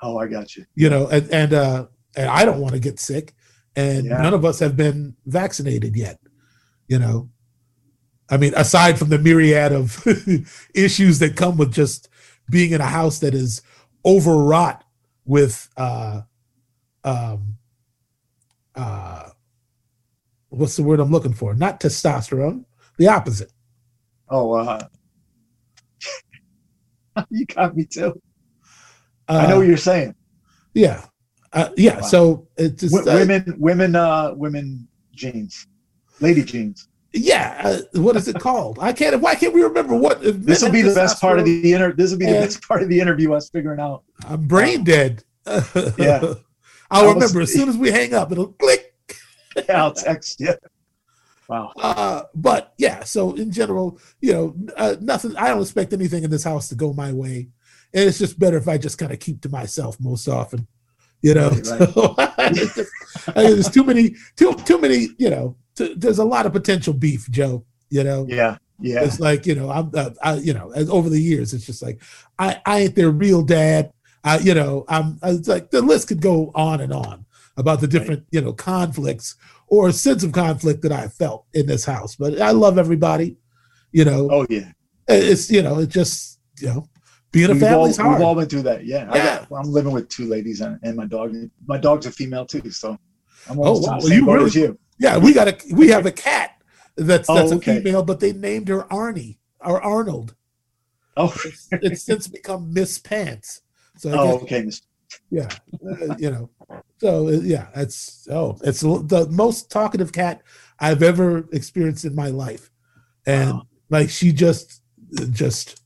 [0.00, 0.64] Oh i got you.
[0.74, 3.34] You know and and uh and i don't want to get sick
[3.76, 4.20] and yeah.
[4.20, 6.18] none of us have been vaccinated yet
[6.88, 7.30] you know
[8.32, 10.02] I mean, aside from the myriad of
[10.74, 12.08] issues that come with just
[12.50, 13.60] being in a house that is
[14.06, 14.82] overwrought
[15.26, 16.22] with uh
[17.04, 17.56] um
[18.74, 19.28] uh
[20.48, 21.52] what's the word I'm looking for?
[21.52, 22.64] Not testosterone,
[22.96, 23.52] the opposite.
[24.30, 24.80] Oh uh
[27.28, 28.18] you got me too.
[29.28, 30.14] Uh, I know what you're saying.
[30.72, 31.04] Yeah.
[31.52, 32.00] Uh, yeah, wow.
[32.00, 35.66] so it's just, w- women women uh women jeans.
[36.18, 38.78] Lady jeans yeah, uh, what is it called?
[38.80, 39.20] I can't.
[39.20, 40.20] Why can't we remember what?
[40.22, 41.92] This will be the best part of the inter.
[41.92, 43.32] This will be the best part of the interview.
[43.32, 44.04] Us figuring out.
[44.26, 45.24] I'm brain dead.
[45.98, 46.34] yeah,
[46.90, 48.32] I'll remember as soon as we hang up.
[48.32, 48.94] It'll click.
[49.68, 50.54] yeah, I'll text you.
[51.48, 51.72] Wow.
[51.76, 55.36] Uh, but yeah, so in general, you know, uh, nothing.
[55.36, 57.48] I don't expect anything in this house to go my way,
[57.92, 60.66] and it's just better if I just kind of keep to myself most often.
[61.20, 62.56] You know, right, right.
[63.12, 65.08] So, there's too many, too too many.
[65.18, 67.64] You know, to, there's a lot of potential beef, Joe.
[67.90, 68.26] You know.
[68.28, 68.56] Yeah.
[68.80, 69.04] Yeah.
[69.04, 71.82] It's like you know, I'm, uh, I, you know, as over the years, it's just
[71.82, 72.02] like
[72.38, 73.92] I, I ain't their real dad.
[74.24, 75.18] I, you know, I'm.
[75.22, 77.24] It's like the list could go on and on
[77.56, 78.28] about the different, right.
[78.30, 79.36] you know, conflicts
[79.68, 82.16] or a sense of conflict that I felt in this house.
[82.16, 83.36] But I love everybody.
[83.92, 84.28] You know.
[84.30, 84.72] Oh yeah.
[85.08, 86.86] It's you know, it's just you know,
[87.32, 87.90] being a hard.
[87.96, 88.84] We've all been through that.
[88.84, 89.10] Yeah.
[89.14, 89.46] yeah.
[89.50, 91.34] I am living with two ladies and, and, my dog.
[91.66, 92.96] My dog's a female too, so
[93.48, 93.98] I'm almost oh, wow.
[93.98, 94.78] well, you really, you.
[95.02, 96.62] Yeah, we got a we have a cat
[96.96, 97.78] that's that's oh, okay.
[97.78, 100.36] a female, but they named her Arnie or Arnold.
[101.16, 103.62] Oh, it's, it's since become Miss Pants.
[103.96, 104.70] So oh, okay,
[105.28, 105.48] yeah,
[105.84, 106.50] uh, you know,
[106.98, 110.42] so uh, yeah, it's oh, it's the most talkative cat
[110.78, 112.70] I've ever experienced in my life,
[113.26, 113.66] and wow.
[113.90, 114.82] like she just
[115.32, 115.82] just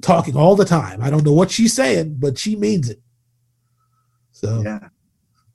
[0.00, 1.02] talking all the time.
[1.02, 3.02] I don't know what she's saying, but she means it.
[4.32, 4.88] So yeah,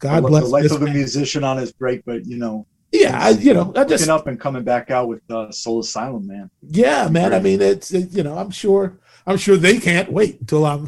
[0.05, 2.67] God the, bless the life of a musician on his break, but you know.
[2.91, 6.27] Yeah, I, you know, I just up and coming back out with uh, Soul Asylum,
[6.27, 6.49] man.
[6.61, 7.29] Yeah, man.
[7.29, 7.37] Great.
[7.37, 10.87] I mean, it's it, you know, I'm sure, I'm sure they can't wait until I'm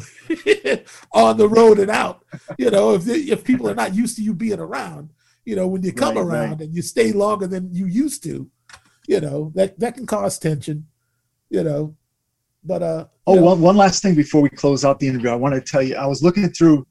[1.12, 2.24] on the road and out.
[2.58, 5.10] You know, if they, if people are not used to you being around,
[5.44, 6.62] you know, when you come right, around right.
[6.62, 8.50] and you stay longer than you used to,
[9.08, 10.88] you know, that that can cause tension.
[11.50, 11.96] You know,
[12.64, 13.06] but uh.
[13.26, 15.62] Oh, know, one, one last thing before we close out the interview, I want to
[15.62, 16.88] tell you, I was looking through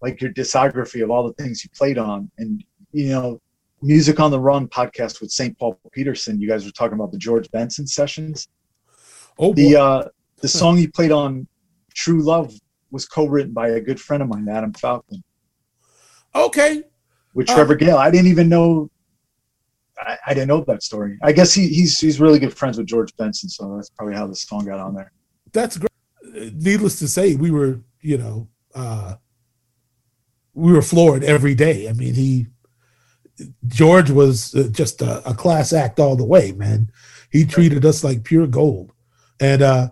[0.00, 2.30] like your discography of all the things you played on.
[2.38, 3.40] And you know
[3.82, 7.18] music on the run podcast with st paul peterson you guys were talking about the
[7.18, 8.48] george benson sessions.
[9.38, 9.80] Oh the boy.
[9.80, 10.08] uh
[10.40, 11.46] the song you played on
[11.94, 12.54] true love
[12.90, 15.22] was co-written by a good friend of mine adam falcon.
[16.34, 16.82] Okay.
[17.34, 17.96] With trevor uh, gale.
[17.96, 18.90] I didn't even know
[20.00, 21.18] I, I, didn't know that story.
[21.24, 24.26] I guess he, he's he's really good friends with george benson so that's probably how
[24.26, 25.12] the song got on there.
[25.52, 26.54] That's great.
[26.54, 29.16] Needless to say we were you know uh
[30.58, 31.88] we were floored every day.
[31.88, 32.46] I mean, he
[33.66, 36.90] George was uh, just a, a, class act all the way, man.
[37.30, 38.92] He treated us like pure gold.
[39.38, 39.90] And uh,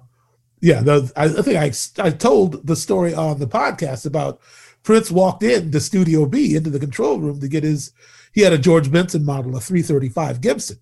[0.61, 4.41] yeah, the, I, I think I I told the story on the podcast about
[4.83, 7.93] Prince walked in to Studio B into the control room to get his.
[8.33, 10.79] He had a George Benson model, a 335 Gibson,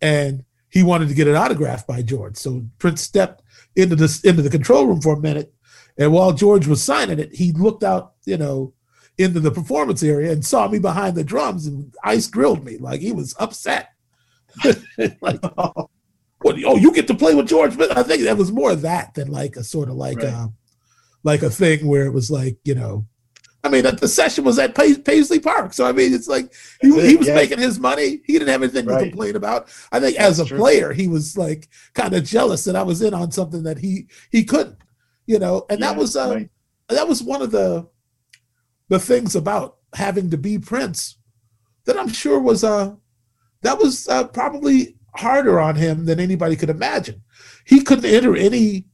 [0.00, 2.36] and he wanted to get an autograph by George.
[2.36, 3.42] So Prince stepped
[3.74, 5.52] into the into the control room for a minute,
[5.96, 8.74] and while George was signing it, he looked out, you know,
[9.18, 13.00] into the performance area and saw me behind the drums and ice grilled me like
[13.00, 13.90] he was upset.
[15.20, 15.40] like,
[16.42, 17.76] what, oh, you get to play with George.
[17.76, 20.26] But I think that was more of that than like a sort of like right.
[20.26, 20.52] a
[21.22, 23.06] like a thing where it was like you know.
[23.64, 27.14] I mean, the session was at Paisley Park, so I mean, it's like he, he
[27.14, 27.36] was yeah.
[27.36, 28.20] making his money.
[28.24, 29.04] He didn't have anything right.
[29.04, 29.68] to complain about.
[29.92, 30.58] I think That's as a true.
[30.58, 34.08] player, he was like kind of jealous that I was in on something that he
[34.32, 34.78] he couldn't,
[35.26, 35.64] you know.
[35.70, 36.50] And yeah, that was uh, right.
[36.88, 37.86] that was one of the
[38.92, 41.16] the things about having to be Prince
[41.86, 42.94] that I'm sure was uh
[43.62, 47.22] that was uh, probably harder on him than anybody could imagine.
[47.64, 48.84] He couldn't enter any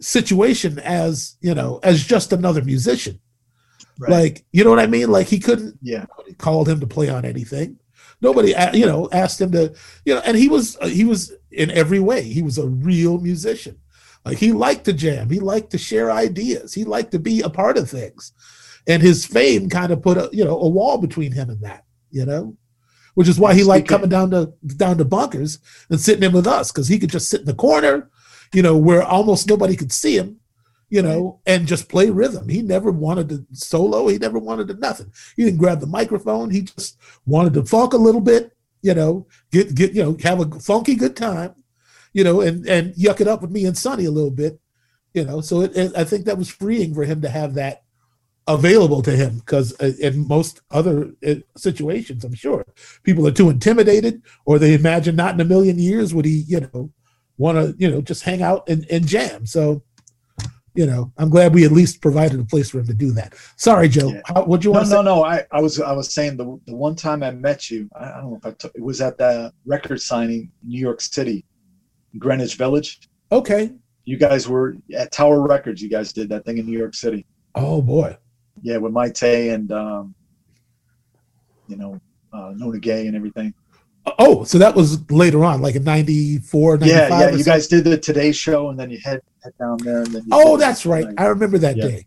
[0.00, 3.20] situation as you know as just another musician.
[3.98, 4.10] Right.
[4.10, 5.10] Like you know what I mean?
[5.10, 5.78] Like he couldn't.
[5.82, 6.06] Yeah.
[6.38, 7.78] called him to play on anything.
[8.22, 9.74] Nobody, you know, asked him to,
[10.06, 12.22] you know, and he was he was in every way.
[12.22, 13.76] He was a real musician.
[14.24, 15.28] Like he liked to jam.
[15.28, 16.72] He liked to share ideas.
[16.72, 18.32] He liked to be a part of things
[18.86, 21.84] and his fame kind of put a you know a wall between him and that
[22.10, 22.56] you know?
[23.14, 26.46] Which is why he liked coming down to down to bunkers and sitting in with
[26.46, 28.10] us because he could just sit in the corner
[28.52, 30.38] you know where almost nobody could see him
[30.90, 32.48] you know and just play rhythm.
[32.48, 34.06] He never wanted to solo.
[34.08, 35.12] He never wanted to nothing.
[35.34, 36.50] He didn't grab the microphone.
[36.50, 40.40] He just wanted to funk a little bit you know get get you know have
[40.40, 41.54] a funky good time
[42.12, 44.60] you know and and yuck it up with me and sonny a little bit
[45.12, 45.40] you know?
[45.40, 47.82] So it, it, i think that was freeing for him to have that
[48.46, 52.64] available to him because uh, in most other uh, situations i'm sure.
[53.02, 56.60] People are too intimidated or they imagine not in a million years would he you
[56.60, 56.90] know
[57.38, 59.46] want to you know just hang out and, and jam.
[59.46, 59.82] So
[60.74, 63.34] you know i'm glad we at least provided a place for him to do that.
[63.56, 64.10] Sorry joe.
[64.10, 64.20] Yeah.
[64.26, 66.76] How, what you want no no no I, I was i was saying the, the
[66.76, 69.16] one time i met you i, I don't know if i took it was at
[69.18, 71.44] the record signing in new york city
[72.18, 73.00] greenwich village.
[73.32, 73.72] Okay.
[74.04, 77.26] You guys were at tower records you guys did that thing in new york city.
[77.54, 78.18] Oh boy
[78.62, 80.14] yeah, with Mayte and um,
[81.68, 82.00] you know
[82.32, 83.54] uh, Nona Gaye and everything.
[84.18, 87.36] Oh, so that was later on, like in 94, 95 Yeah, yeah.
[87.36, 90.26] You guys did the Today Show, and then you head head down there, and then.
[90.30, 91.06] oh, that's right.
[91.18, 91.86] I remember that yeah.
[91.86, 92.06] day.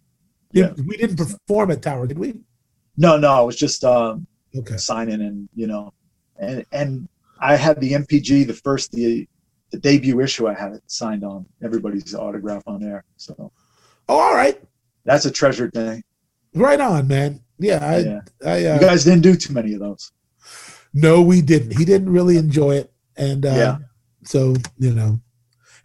[0.51, 0.73] Yeah.
[0.87, 2.39] We didn't perform at Tower, did we?
[2.97, 3.43] No, no.
[3.43, 4.77] It was just um, okay.
[4.77, 5.93] signing, and you know,
[6.37, 7.09] and and
[7.41, 9.27] I had the MPG, the first the
[9.71, 10.47] the debut issue.
[10.47, 13.03] I had it signed on everybody's autograph on there.
[13.17, 13.51] So.
[14.09, 14.59] Oh, all right.
[15.05, 16.03] That's a treasured thing.
[16.53, 17.41] Right on, man.
[17.57, 18.19] Yeah, I, yeah.
[18.45, 20.11] I uh, you guys didn't do too many of those.
[20.93, 21.77] No, we didn't.
[21.77, 23.77] He didn't really enjoy it, and uh, yeah.
[24.23, 25.19] so you know,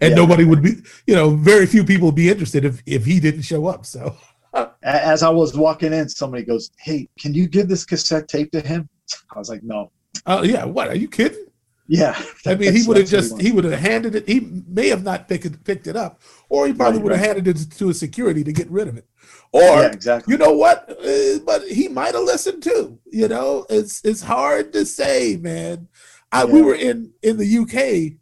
[0.01, 0.17] and yeah.
[0.17, 3.43] nobody would be, you know, very few people would be interested if if he didn't
[3.43, 3.85] show up.
[3.85, 4.17] So,
[4.83, 8.61] as I was walking in, somebody goes, "Hey, can you give this cassette tape to
[8.61, 8.89] him?"
[9.35, 9.91] I was like, "No."
[10.27, 11.47] Oh uh, yeah, what are you kidding?
[11.87, 14.27] Yeah, I mean, he would have just he would have handed it.
[14.27, 17.21] He may have not picked it, picked it up, or he probably right, would have
[17.21, 17.37] right.
[17.37, 19.07] handed it to a security to get rid of it.
[19.53, 20.33] Or yeah, exactly.
[20.33, 20.91] you know what?
[20.91, 22.99] Uh, but he might have listened too.
[23.05, 25.89] You know, it's it's hard to say, man.
[26.33, 26.53] I, yeah.
[26.53, 28.19] We were in in the UK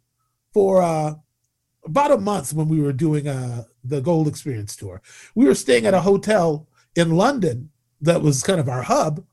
[0.53, 1.15] for uh,
[1.85, 5.01] about a month when we were doing uh, the Gold Experience tour.
[5.35, 7.69] We were staying at a hotel in London
[8.01, 9.23] that was kind of our hub.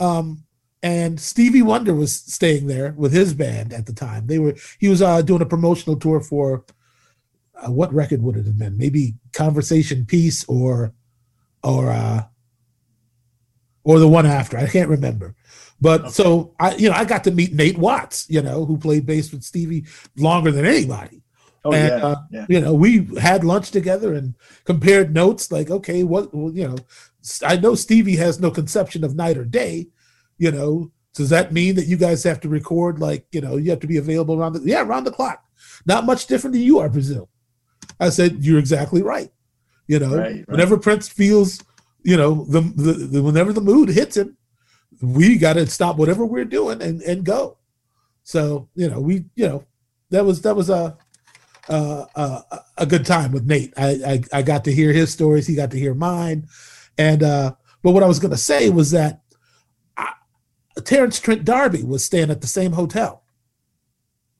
[0.00, 0.45] Um,
[0.86, 4.28] and Stevie Wonder was staying there with his band at the time.
[4.28, 6.64] They were he was uh, doing a promotional tour for
[7.60, 8.78] uh, what record would it have been?
[8.78, 10.92] Maybe Conversation Peace or
[11.64, 12.22] or uh
[13.82, 14.56] or the one after.
[14.56, 15.34] I can't remember.
[15.80, 16.10] But okay.
[16.10, 19.32] so I you know I got to meet Nate Watts, you know, who played bass
[19.32, 21.20] with Stevie longer than anybody.
[21.64, 22.46] Oh, and yeah, uh, yeah.
[22.48, 26.76] you know, we had lunch together and compared notes like okay, what well, you know,
[27.44, 29.88] I know Stevie has no conception of night or day,
[30.38, 33.70] you know, does that mean that you guys have to record like you know you
[33.70, 35.44] have to be available around the yeah around the clock.
[35.86, 37.28] Not much different than you are brazil.
[37.98, 39.32] I said you're exactly right.
[39.86, 40.48] You know right, right.
[40.48, 41.62] whenever prince feels
[42.02, 44.36] you know the, the, the whenever the mood hits him
[45.00, 47.58] we got to stop whatever we're doing and and go.
[48.22, 49.64] So you know we you know
[50.10, 50.96] that was that was a
[51.68, 52.42] a,
[52.78, 53.72] a good time with nate.
[53.76, 55.46] I, I i got to hear his stories.
[55.46, 56.46] He got to hear mine.
[56.98, 59.20] And uh but what i was going to say was that
[60.86, 63.24] Terence Trent D'Arby was staying at the same hotel.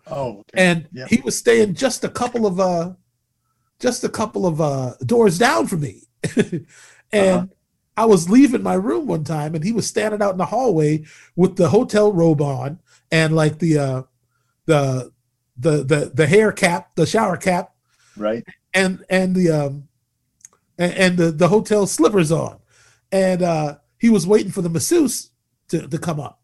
[0.07, 0.43] Oh, okay.
[0.55, 1.09] and yep.
[1.09, 2.93] he was staying just a couple of uh,
[3.81, 6.03] just a couple of uh doors down from me,
[6.37, 6.65] and
[7.13, 7.47] uh-huh.
[7.97, 11.05] I was leaving my room one time, and he was standing out in the hallway
[11.35, 12.79] with the hotel robe on
[13.11, 14.03] and like the uh
[14.67, 15.13] the
[15.59, 17.75] the the the hair cap, the shower cap,
[18.17, 19.89] right, and and the um
[20.79, 22.61] and, and the the hotel slippers on,
[23.11, 25.31] and uh he was waiting for the masseuse
[25.69, 26.41] to to come up.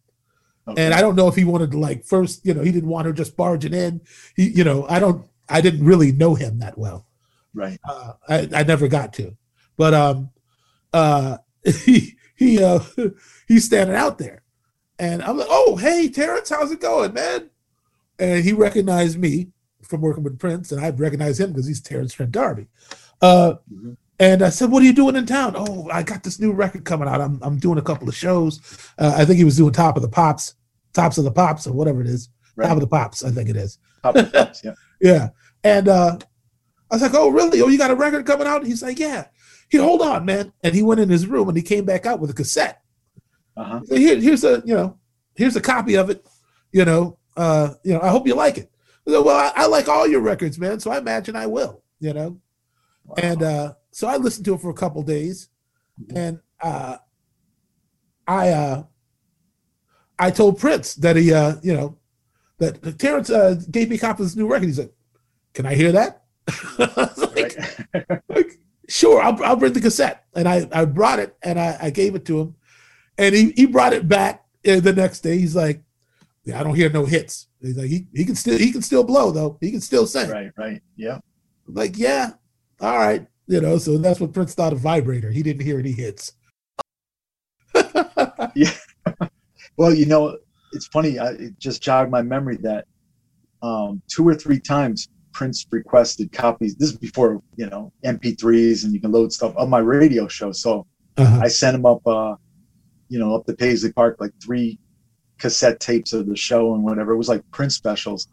[0.67, 0.85] Okay.
[0.85, 3.07] And I don't know if he wanted to like first, you know, he didn't want
[3.07, 4.01] her just barging in.
[4.37, 7.07] He, you know, I don't, I didn't really know him that well.
[7.53, 7.81] Right.
[7.89, 9.37] Uh, I, I never got to,
[9.77, 10.31] but um,
[10.93, 11.39] uh,
[11.85, 12.81] he he uh
[13.49, 14.43] he's standing out there,
[14.99, 17.51] and I'm like, oh hey Terence, how's it going, man?
[18.19, 19.49] And he recognized me
[19.83, 22.69] from working with Prince, and I recognized him because he's Terence Trent D'Arby.
[23.21, 23.93] Uh, mm-hmm.
[24.23, 26.85] And I said, "What are you doing in town?" Oh, I got this new record
[26.85, 27.21] coming out.
[27.21, 28.61] I'm I'm doing a couple of shows.
[28.97, 30.55] Uh, I think he was doing Top of the Pops,
[30.93, 32.29] Tops of the Pops, or whatever it is.
[32.55, 32.69] Right.
[32.69, 33.79] Top of the Pops, I think it is.
[34.01, 34.75] Top of the Pops, yeah.
[35.01, 35.29] yeah.
[35.65, 36.19] And uh,
[36.89, 37.61] I was like, "Oh, really?
[37.63, 39.27] Oh, you got a record coming out?" he's like, "Yeah."
[39.71, 40.53] He hold on, man.
[40.63, 42.81] And he went in his room and he came back out with a cassette.
[43.57, 43.81] Uh-huh.
[43.89, 44.99] Here, here's a you know,
[45.35, 46.25] here's a copy of it.
[46.71, 48.71] You know, uh, you know, I hope you like it.
[49.09, 50.79] Said, well, I, I, like all your records, man.
[50.79, 51.83] So I imagine I will.
[51.99, 52.41] You know,
[53.05, 53.15] wow.
[53.17, 55.49] and uh, so I listened to it for a couple days,
[56.01, 56.17] mm-hmm.
[56.17, 56.97] and uh,
[58.27, 58.83] I uh,
[60.19, 61.99] I told Prince that he uh, you know
[62.59, 64.67] that Terence uh, gave me a copy of this new record.
[64.67, 64.93] He's like,
[65.55, 66.23] "Can I hear that?"
[66.79, 67.57] like,
[68.29, 70.25] like, sure, I'll, I'll bring the cassette.
[70.35, 72.55] And I, I brought it and I, I gave it to him.
[73.19, 75.39] And he, he brought it back uh, the next day.
[75.39, 75.83] He's like,
[76.45, 77.49] yeah, I don't hear no hits.
[77.61, 79.59] He's like, he, he can still he can still blow though.
[79.61, 80.29] He can still sing.
[80.29, 80.83] Right, right.
[80.97, 81.19] Yeah.
[81.69, 82.33] I'm like, yeah,
[82.81, 83.27] all right.
[83.53, 85.31] You know, so that's what Prince thought of Vibrator.
[85.31, 86.33] He didn't hear any hits.
[88.55, 88.71] yeah.
[89.77, 90.39] well, you know,
[90.73, 91.19] it's funny.
[91.19, 92.87] I, it just jogged my memory that
[93.63, 96.77] um, two or three times Prince requested copies.
[96.77, 100.51] This is before you know MP3s and you can load stuff of my radio show.
[100.53, 100.87] So
[101.19, 101.41] uh-huh.
[101.43, 102.37] I sent him up, uh,
[103.11, 104.79] you know, up to Paisley Park like three
[105.39, 107.13] cassette tapes of the show and whatever.
[107.13, 108.29] It was like Prince specials.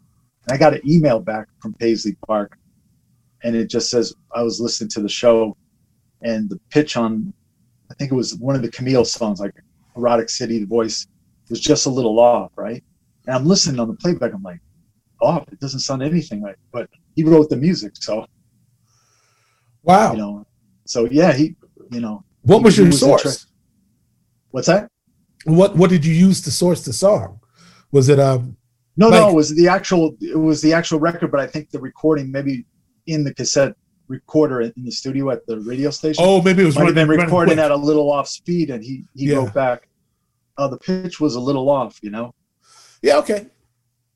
[0.48, 2.56] And I got an email back from Paisley Park,
[3.42, 5.56] and it just says I was listening to the show,
[6.22, 7.32] and the pitch on,
[7.90, 9.54] I think it was one of the Camille songs, like
[9.96, 10.58] Erotic City.
[10.58, 11.06] The voice
[11.48, 12.82] was just a little off, right?
[13.26, 14.32] And I'm listening on the playback.
[14.32, 14.60] I'm like,
[15.20, 15.46] off.
[15.52, 16.56] It doesn't sound anything like.
[16.72, 18.26] But he wrote the music, so
[19.82, 20.12] wow.
[20.12, 20.46] You know,
[20.86, 21.56] so yeah, he.
[21.90, 23.24] You know, what was your was source?
[23.24, 23.36] Inter-
[24.52, 24.88] What's that?
[25.44, 27.40] What What did you use to source the song?
[27.90, 28.56] Was it um?
[28.96, 30.16] No, like, no, it was the actual.
[30.20, 32.64] It was the actual record, but I think the recording maybe
[33.06, 33.74] in the cassette
[34.08, 36.22] recorder in the studio at the radio station.
[36.26, 39.04] Oh, maybe it was might have been recording at a little off speed, and he
[39.14, 39.36] he yeah.
[39.36, 39.88] wrote back,
[40.58, 42.34] "Oh, the pitch was a little off," you know.
[43.02, 43.16] Yeah.
[43.18, 43.46] Okay.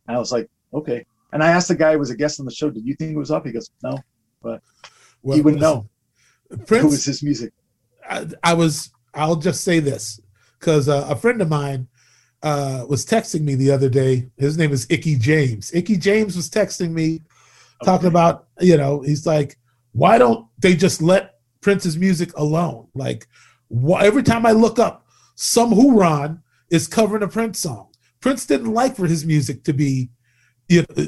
[0.07, 1.07] I was like, okay.
[1.33, 3.13] And I asked the guy who was a guest on the show, "Did you think
[3.13, 3.99] it was up?" He goes, "No,"
[4.43, 4.61] but
[5.23, 5.89] well, he wouldn't know.
[6.67, 7.53] Prince, it was his music.
[8.09, 8.91] I, I was.
[9.15, 10.21] I'll just say this
[10.59, 11.89] because uh, a friend of mine
[12.43, 14.29] uh, was texting me the other day.
[14.37, 15.73] His name is Icky James.
[15.73, 17.23] Icky James was texting me,
[17.85, 19.57] talking about you know he's like,
[19.93, 22.89] why don't they just let Prince's music alone?
[22.95, 23.27] Like,
[23.71, 26.41] wh- every time I look up, some hoorah
[26.71, 27.89] is covering a Prince song.
[28.21, 30.11] Prince didn't like for his music to be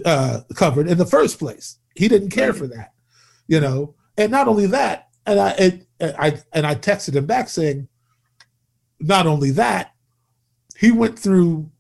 [0.05, 1.79] uh, covered in the first place.
[1.95, 2.93] He didn't care for that,
[3.49, 3.95] you know.
[4.19, 7.89] And not only that, and I it, I and I texted him back saying,
[9.01, 9.95] not only that,
[10.79, 11.71] he went through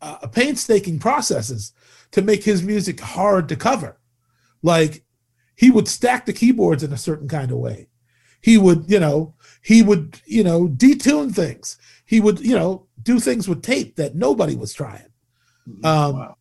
[0.00, 1.72] uh, painstaking processes
[2.10, 3.98] to make his music hard to cover.
[4.62, 5.04] Like
[5.54, 7.88] he would stack the keyboards in a certain kind of way.
[8.40, 11.76] He would, you know, he would, you know, detune things.
[12.04, 15.08] He would, you know, do things with tape that nobody was trying.
[15.68, 15.84] Mm-hmm.
[15.84, 16.36] Um, wow.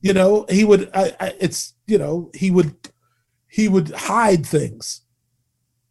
[0.00, 0.90] You know, he would.
[0.94, 2.76] I, I, it's you know he would
[3.48, 5.00] he would hide things.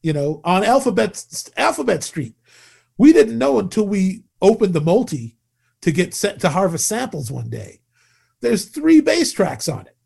[0.02, 1.22] You know, on Alphabet
[1.58, 2.36] Alphabet Street,
[2.98, 5.38] we didn't know until we opened the multi
[5.82, 7.82] to get sent to harvest samples one day.
[8.40, 9.97] There's three bass tracks on it.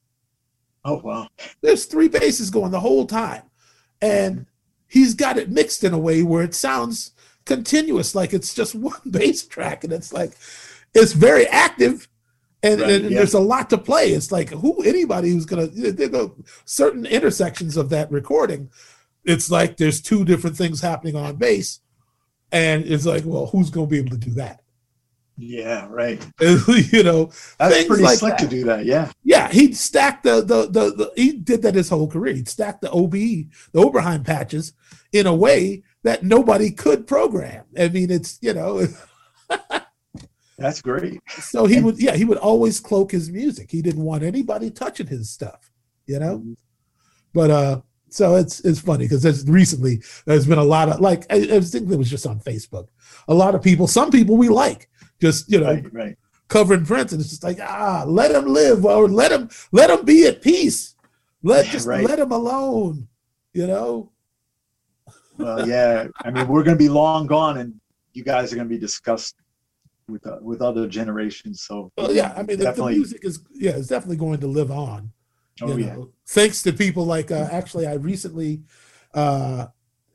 [0.84, 1.28] Oh wow!
[1.62, 3.44] There's three basses going the whole time,
[4.02, 4.46] and
[4.88, 7.12] he's got it mixed in a way where it sounds
[7.46, 10.32] continuous, like it's just one bass track, and it's like
[10.94, 12.08] it's very active,
[12.64, 13.18] and, right, and yeah.
[13.20, 14.12] there's a lot to play.
[14.12, 18.70] It's like who anybody who's gonna there go certain intersections of that recording.
[19.24, 21.80] It's like there's two different things happening on bass,
[22.52, 24.62] and it's like, well, who's gonna be able to do that?
[25.42, 26.24] Yeah, right.
[26.40, 28.44] you know, that's pretty like slick that.
[28.44, 28.86] to do that.
[28.86, 29.50] Yeah, yeah.
[29.50, 32.36] He stacked the, the the the, he did that his whole career.
[32.36, 34.74] He stacked the OB the Oberheim patches
[35.12, 37.66] in a way that nobody could program.
[37.78, 38.86] I mean, it's you know.
[40.60, 41.20] That's great.
[41.28, 43.72] So he would, yeah, he would always cloak his music.
[43.72, 45.72] He didn't want anybody touching his stuff,
[46.06, 46.38] you know.
[46.38, 46.54] Mm-hmm.
[47.34, 51.26] But uh, so it's it's funny because there's recently there's been a lot of like
[51.32, 52.90] I, I think it was just on Facebook.
[53.28, 54.88] A lot of people, some people we like,
[55.22, 56.18] just you know, right, right.
[56.48, 60.04] covering Prince, and it's just like ah, let him live or let him let him
[60.04, 60.96] be at peace.
[61.44, 62.06] Let just right.
[62.06, 63.08] let him alone.
[63.54, 64.12] You know.
[65.38, 66.08] Well, yeah.
[66.24, 67.74] I mean, we're going to be long gone, and
[68.14, 69.36] you guys are going to be discussed
[70.08, 71.62] with uh, with other generations.
[71.62, 74.72] So well, yeah, I mean, definitely, the, music is yeah, it's definitely going to live
[74.72, 75.12] on.
[75.62, 75.96] Oh yeah.
[75.96, 78.62] Know, thanks to people like uh, actually, I recently
[79.14, 79.68] uh,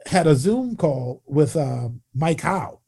[0.06, 2.80] had a Zoom call with uh, Mike Howe,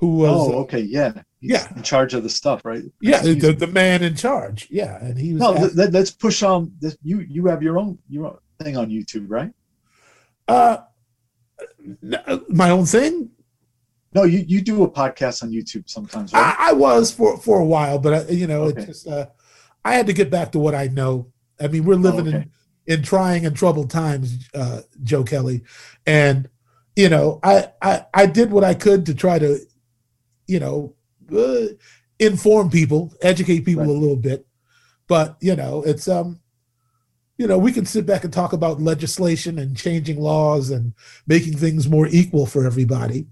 [0.00, 3.52] who was oh okay yeah He's yeah in charge of the stuff right yeah the,
[3.52, 7.20] the, man in charge yeah and he was no let, us push on this you
[7.20, 9.52] you have your own your own thing on YouTube right
[10.48, 10.78] uh
[12.48, 13.30] my own thing
[14.12, 16.56] no, you, you do a podcast on YouTube sometimes, right?
[16.58, 18.82] I, I was for for a while, but I, uh, you know, okay.
[18.82, 19.26] it just uh,
[19.84, 21.30] I had to get back to what I know.
[21.60, 22.48] I mean, we're living oh, okay.
[22.86, 25.62] in in trying and troubled times, uh, Joe Kelly,
[26.06, 26.48] and
[26.96, 29.60] you know, I, I I did what I could to try to,
[30.50, 30.94] you know,
[31.36, 31.74] uh,
[32.18, 33.90] inform people, educate people right.
[33.90, 34.46] a little bit,
[35.06, 36.40] but you know, it's um,
[37.38, 40.92] you know, we can sit back and talk about legislation and changing laws and
[41.26, 43.26] making things more equal for everybody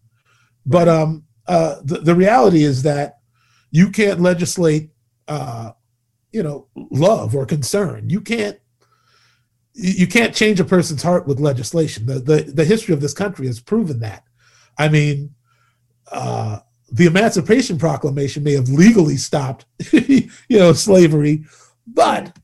[0.69, 3.21] but um, uh, the, the reality is that
[3.71, 4.91] you can't legislate,
[5.27, 5.73] uh,
[6.31, 8.11] you know, love or concern.
[8.11, 8.59] You can't
[9.73, 12.05] you can't change a person's heart with legislation.
[12.05, 14.25] The the, the history of this country has proven that.
[14.77, 15.35] I mean,
[16.13, 16.59] uh,
[16.91, 21.45] the Emancipation Proclamation may have legally stopped, you know, slavery,
[21.87, 22.37] but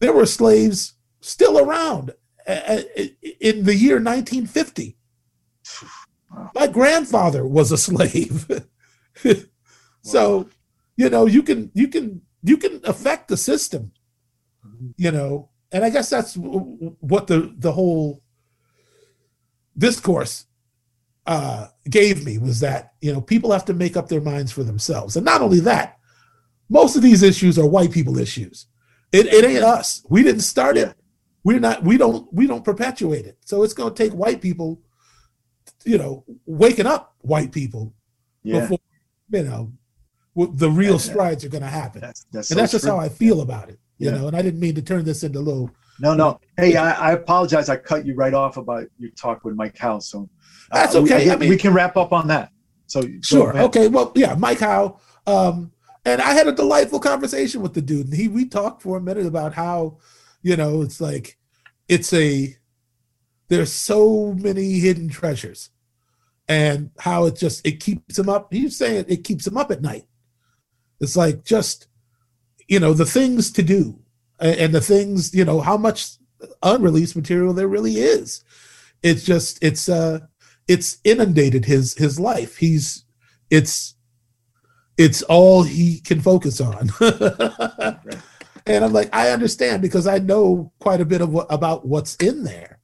[0.00, 2.12] there were slaves still around
[2.46, 2.82] uh, uh,
[3.40, 4.96] in the year 1950.
[6.54, 8.46] My grandfather was a slave.
[10.02, 10.48] so,
[10.96, 13.92] you know, you can you can you can affect the system.
[14.96, 18.22] You know, and I guess that's what the the whole
[19.76, 20.46] discourse
[21.26, 24.62] uh, gave me was that you know people have to make up their minds for
[24.62, 25.98] themselves, and not only that,
[26.68, 28.66] most of these issues are white people issues.
[29.12, 30.04] It, it ain't us.
[30.08, 30.94] We didn't start it.
[31.44, 31.84] We're not.
[31.84, 32.32] We don't.
[32.32, 33.38] We don't perpetuate it.
[33.44, 34.80] So it's going to take white people
[35.84, 37.94] you know, waking up white people
[38.42, 38.60] yeah.
[38.60, 38.78] before,
[39.30, 39.72] you know,
[40.36, 42.00] the real strides are going to happen.
[42.00, 42.92] That's, that's and so that's just true.
[42.92, 44.16] how I feel about it, you yeah.
[44.16, 44.28] know.
[44.28, 45.70] And I didn't mean to turn this into a little.
[46.00, 46.40] No, no.
[46.56, 47.68] Hey, I, I, apologize.
[47.68, 50.00] I cut you right off about your talk with Mike Howe.
[50.00, 50.28] So
[50.70, 51.26] that's okay.
[51.26, 52.50] We, I mean, we can wrap up on that.
[52.86, 53.56] So sure.
[53.56, 53.88] Okay.
[53.88, 55.00] Well, yeah, Mike Howe.
[55.26, 55.72] Um,
[56.04, 59.00] and I had a delightful conversation with the dude, and he we talked for a
[59.00, 59.98] minute about how,
[60.42, 61.38] you know, it's like,
[61.88, 62.54] it's a,
[63.48, 65.70] there's so many hidden treasures
[66.48, 68.52] and how it just it keeps him up.
[68.52, 70.06] He's saying it keeps him up at night.
[71.00, 71.88] It's like just
[72.68, 73.98] you know the things to do
[74.40, 76.16] and the things you know how much
[76.62, 78.44] unreleased material there really is.
[79.02, 80.20] It's just it's uh
[80.68, 82.56] it's inundated his his life.
[82.56, 83.04] He's
[83.50, 83.94] it's
[84.96, 86.90] it's all he can focus on.
[87.00, 87.98] right.
[88.66, 92.16] And I'm like, I understand because I know quite a bit of what, about what's
[92.16, 92.78] in there,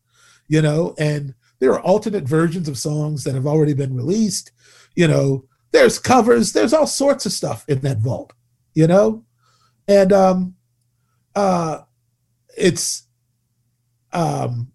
[0.46, 4.52] you know, and there are alternate versions of songs that have already been released.
[4.94, 8.32] You know, there's covers, there's all sorts of stuff in that vault,
[8.74, 9.24] you know?
[9.88, 10.54] And um
[11.34, 11.80] uh
[12.56, 13.06] it's
[14.12, 14.72] um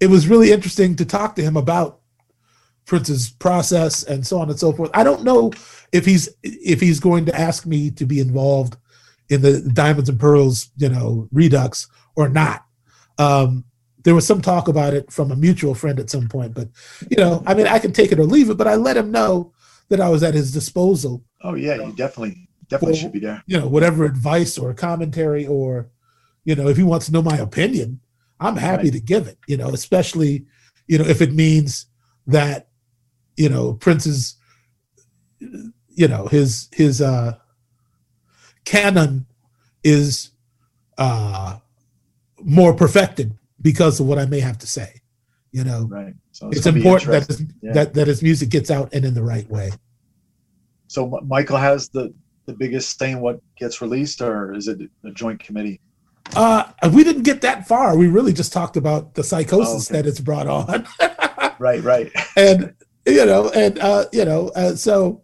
[0.00, 2.00] it was really interesting to talk to him about
[2.86, 4.90] Prince's process and so on and so forth.
[4.94, 5.52] I don't know
[5.92, 8.76] if he's if he's going to ask me to be involved
[9.28, 11.86] in the Diamonds and Pearls, you know, Redux
[12.16, 12.64] or not.
[13.18, 13.64] Um,
[14.02, 16.68] there was some talk about it from a mutual friend at some point, but
[17.10, 19.10] you know, I mean, I can take it or leave it, but I let him
[19.10, 19.52] know
[19.90, 21.22] that I was at his disposal.
[21.42, 23.42] Oh yeah, you definitely definitely for, should be there.
[23.46, 25.90] You know, whatever advice or commentary or
[26.44, 28.00] you know, if he wants to know my opinion,
[28.40, 28.92] I'm happy right.
[28.94, 29.38] to give it.
[29.46, 30.46] You know, especially
[30.86, 31.86] you know if it means
[32.26, 32.68] that
[33.36, 34.36] you know Prince's
[35.38, 37.34] you know his his uh
[38.64, 39.26] canon
[39.84, 40.30] is
[40.98, 41.58] uh
[42.42, 45.00] more perfected because of what I may have to say.
[45.52, 46.14] You know, right.
[46.32, 47.72] So it's, it's important that his, yeah.
[47.72, 49.70] that that his music gets out and in the right way.
[50.86, 52.14] So Michael has the
[52.46, 55.80] the biggest say in what gets released, or is it a joint committee?
[56.34, 57.96] Uh, we didn't get that far.
[57.96, 60.02] We really just talked about the psychosis oh, okay.
[60.02, 60.86] that it's brought on.
[61.58, 62.12] right, right.
[62.36, 62.74] And
[63.06, 65.22] you know, and uh, you know, uh, so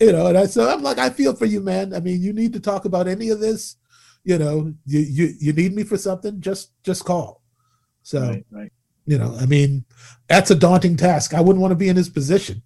[0.00, 1.94] you know, and I so I'm like, I feel for you, man.
[1.94, 3.76] I mean, you need to talk about any of this.
[4.24, 7.42] You know, you you you need me for something, just just call.
[8.02, 8.72] So, right, right.
[9.06, 9.84] you know, I mean,
[10.28, 11.34] that's a daunting task.
[11.34, 12.62] I wouldn't want to be in his position.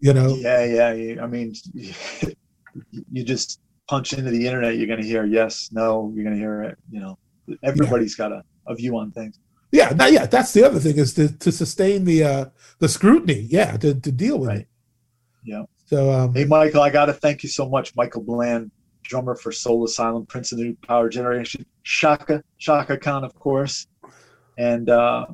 [0.00, 0.34] You know.
[0.34, 1.22] Yeah, yeah.
[1.22, 1.54] I mean,
[3.12, 3.60] you just
[3.90, 6.12] punch into the internet, you're going to hear yes, no.
[6.14, 6.78] You're going to hear it.
[6.92, 7.18] You know,
[7.64, 8.28] everybody's yeah.
[8.28, 9.40] got a, a view on things.
[9.72, 10.26] Yeah, now, yeah.
[10.26, 12.44] That's the other thing is to, to sustain the uh
[12.78, 13.46] the scrutiny.
[13.50, 14.58] Yeah, to, to deal with right.
[14.60, 14.68] it.
[15.44, 15.64] Yeah.
[15.86, 18.70] So, um, Hey, Michael, I got to thank you so much, Michael Bland,
[19.02, 23.88] drummer for Soul Asylum, Prince of the New Power Generation, Chaka, Chaka Khan, of course,
[24.56, 25.26] and uh,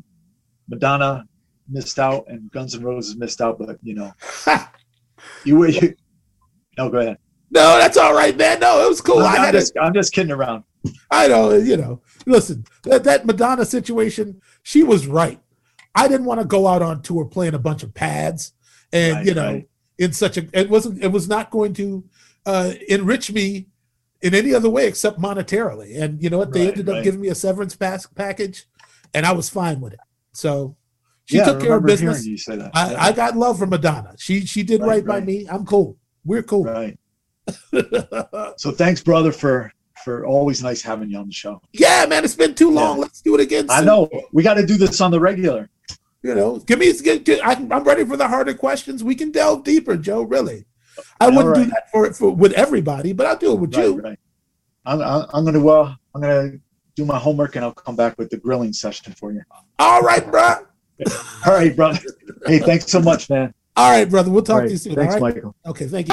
[0.69, 1.27] Madonna
[1.69, 4.13] missed out, and Guns N' Roses missed out, but you know,
[5.45, 5.63] you.
[5.67, 5.95] You,
[6.79, 7.19] no, go ahead.
[7.51, 8.61] No, that's all right, man.
[8.61, 9.19] No, it was cool.
[9.21, 10.65] I I'm, had just, I'm just kidding around.
[11.11, 12.01] I know, you know.
[12.27, 15.41] Listen, that, that Madonna situation, she was right.
[15.95, 18.53] I didn't want to go out on tour playing a bunch of pads,
[18.93, 19.69] and Right, you know, right.
[19.99, 22.05] in such a it wasn't it was not going to
[22.45, 23.67] uh, enrich me
[24.23, 26.01] in any other way except monetarily.
[26.01, 26.53] And you know what?
[26.53, 28.67] They Right, ended up giving me a severance pass package,
[29.15, 30.01] and I was fine with it.
[30.33, 30.77] So
[31.25, 32.27] she yeah, took care of business.
[32.27, 32.71] You say that.
[32.75, 34.15] I, I got love for Madonna.
[34.19, 35.47] She she did right, Right, by me.
[35.51, 35.97] I'm cool.
[36.25, 36.65] We're cool.
[36.65, 36.99] right.
[38.57, 39.73] So thanks, brother, for
[40.05, 41.61] for always nice having you on the show.
[41.73, 42.97] yeah, man, it's been too long.
[42.97, 43.03] Yeah.
[43.03, 43.67] Let's do it again.
[43.69, 45.69] I know we got to do this on the regular.
[46.23, 46.93] You know, give me.
[47.43, 49.05] I'm I'm ready for the harder questions.
[49.05, 50.23] We can delve deeper, Joe.
[50.23, 50.67] Really,
[51.21, 53.85] I All wouldn't do that for for with everybody, but I'll do it with Right,
[53.85, 54.01] you.
[54.01, 54.19] right.
[54.87, 56.53] I'm, I'm gonna well, I'm gonna
[56.95, 59.43] do my homework and I'll come back with the grilling session for you.
[59.79, 60.55] All right, bro.
[61.47, 62.01] All right, brother.
[62.47, 63.53] Hey, thanks so much, man.
[63.77, 64.31] All right, brother.
[64.31, 64.95] We'll talk All to you soon.
[64.95, 65.21] Thanks, right.
[65.35, 65.55] Michael.
[65.67, 65.87] Okay.
[65.87, 66.05] Thank you.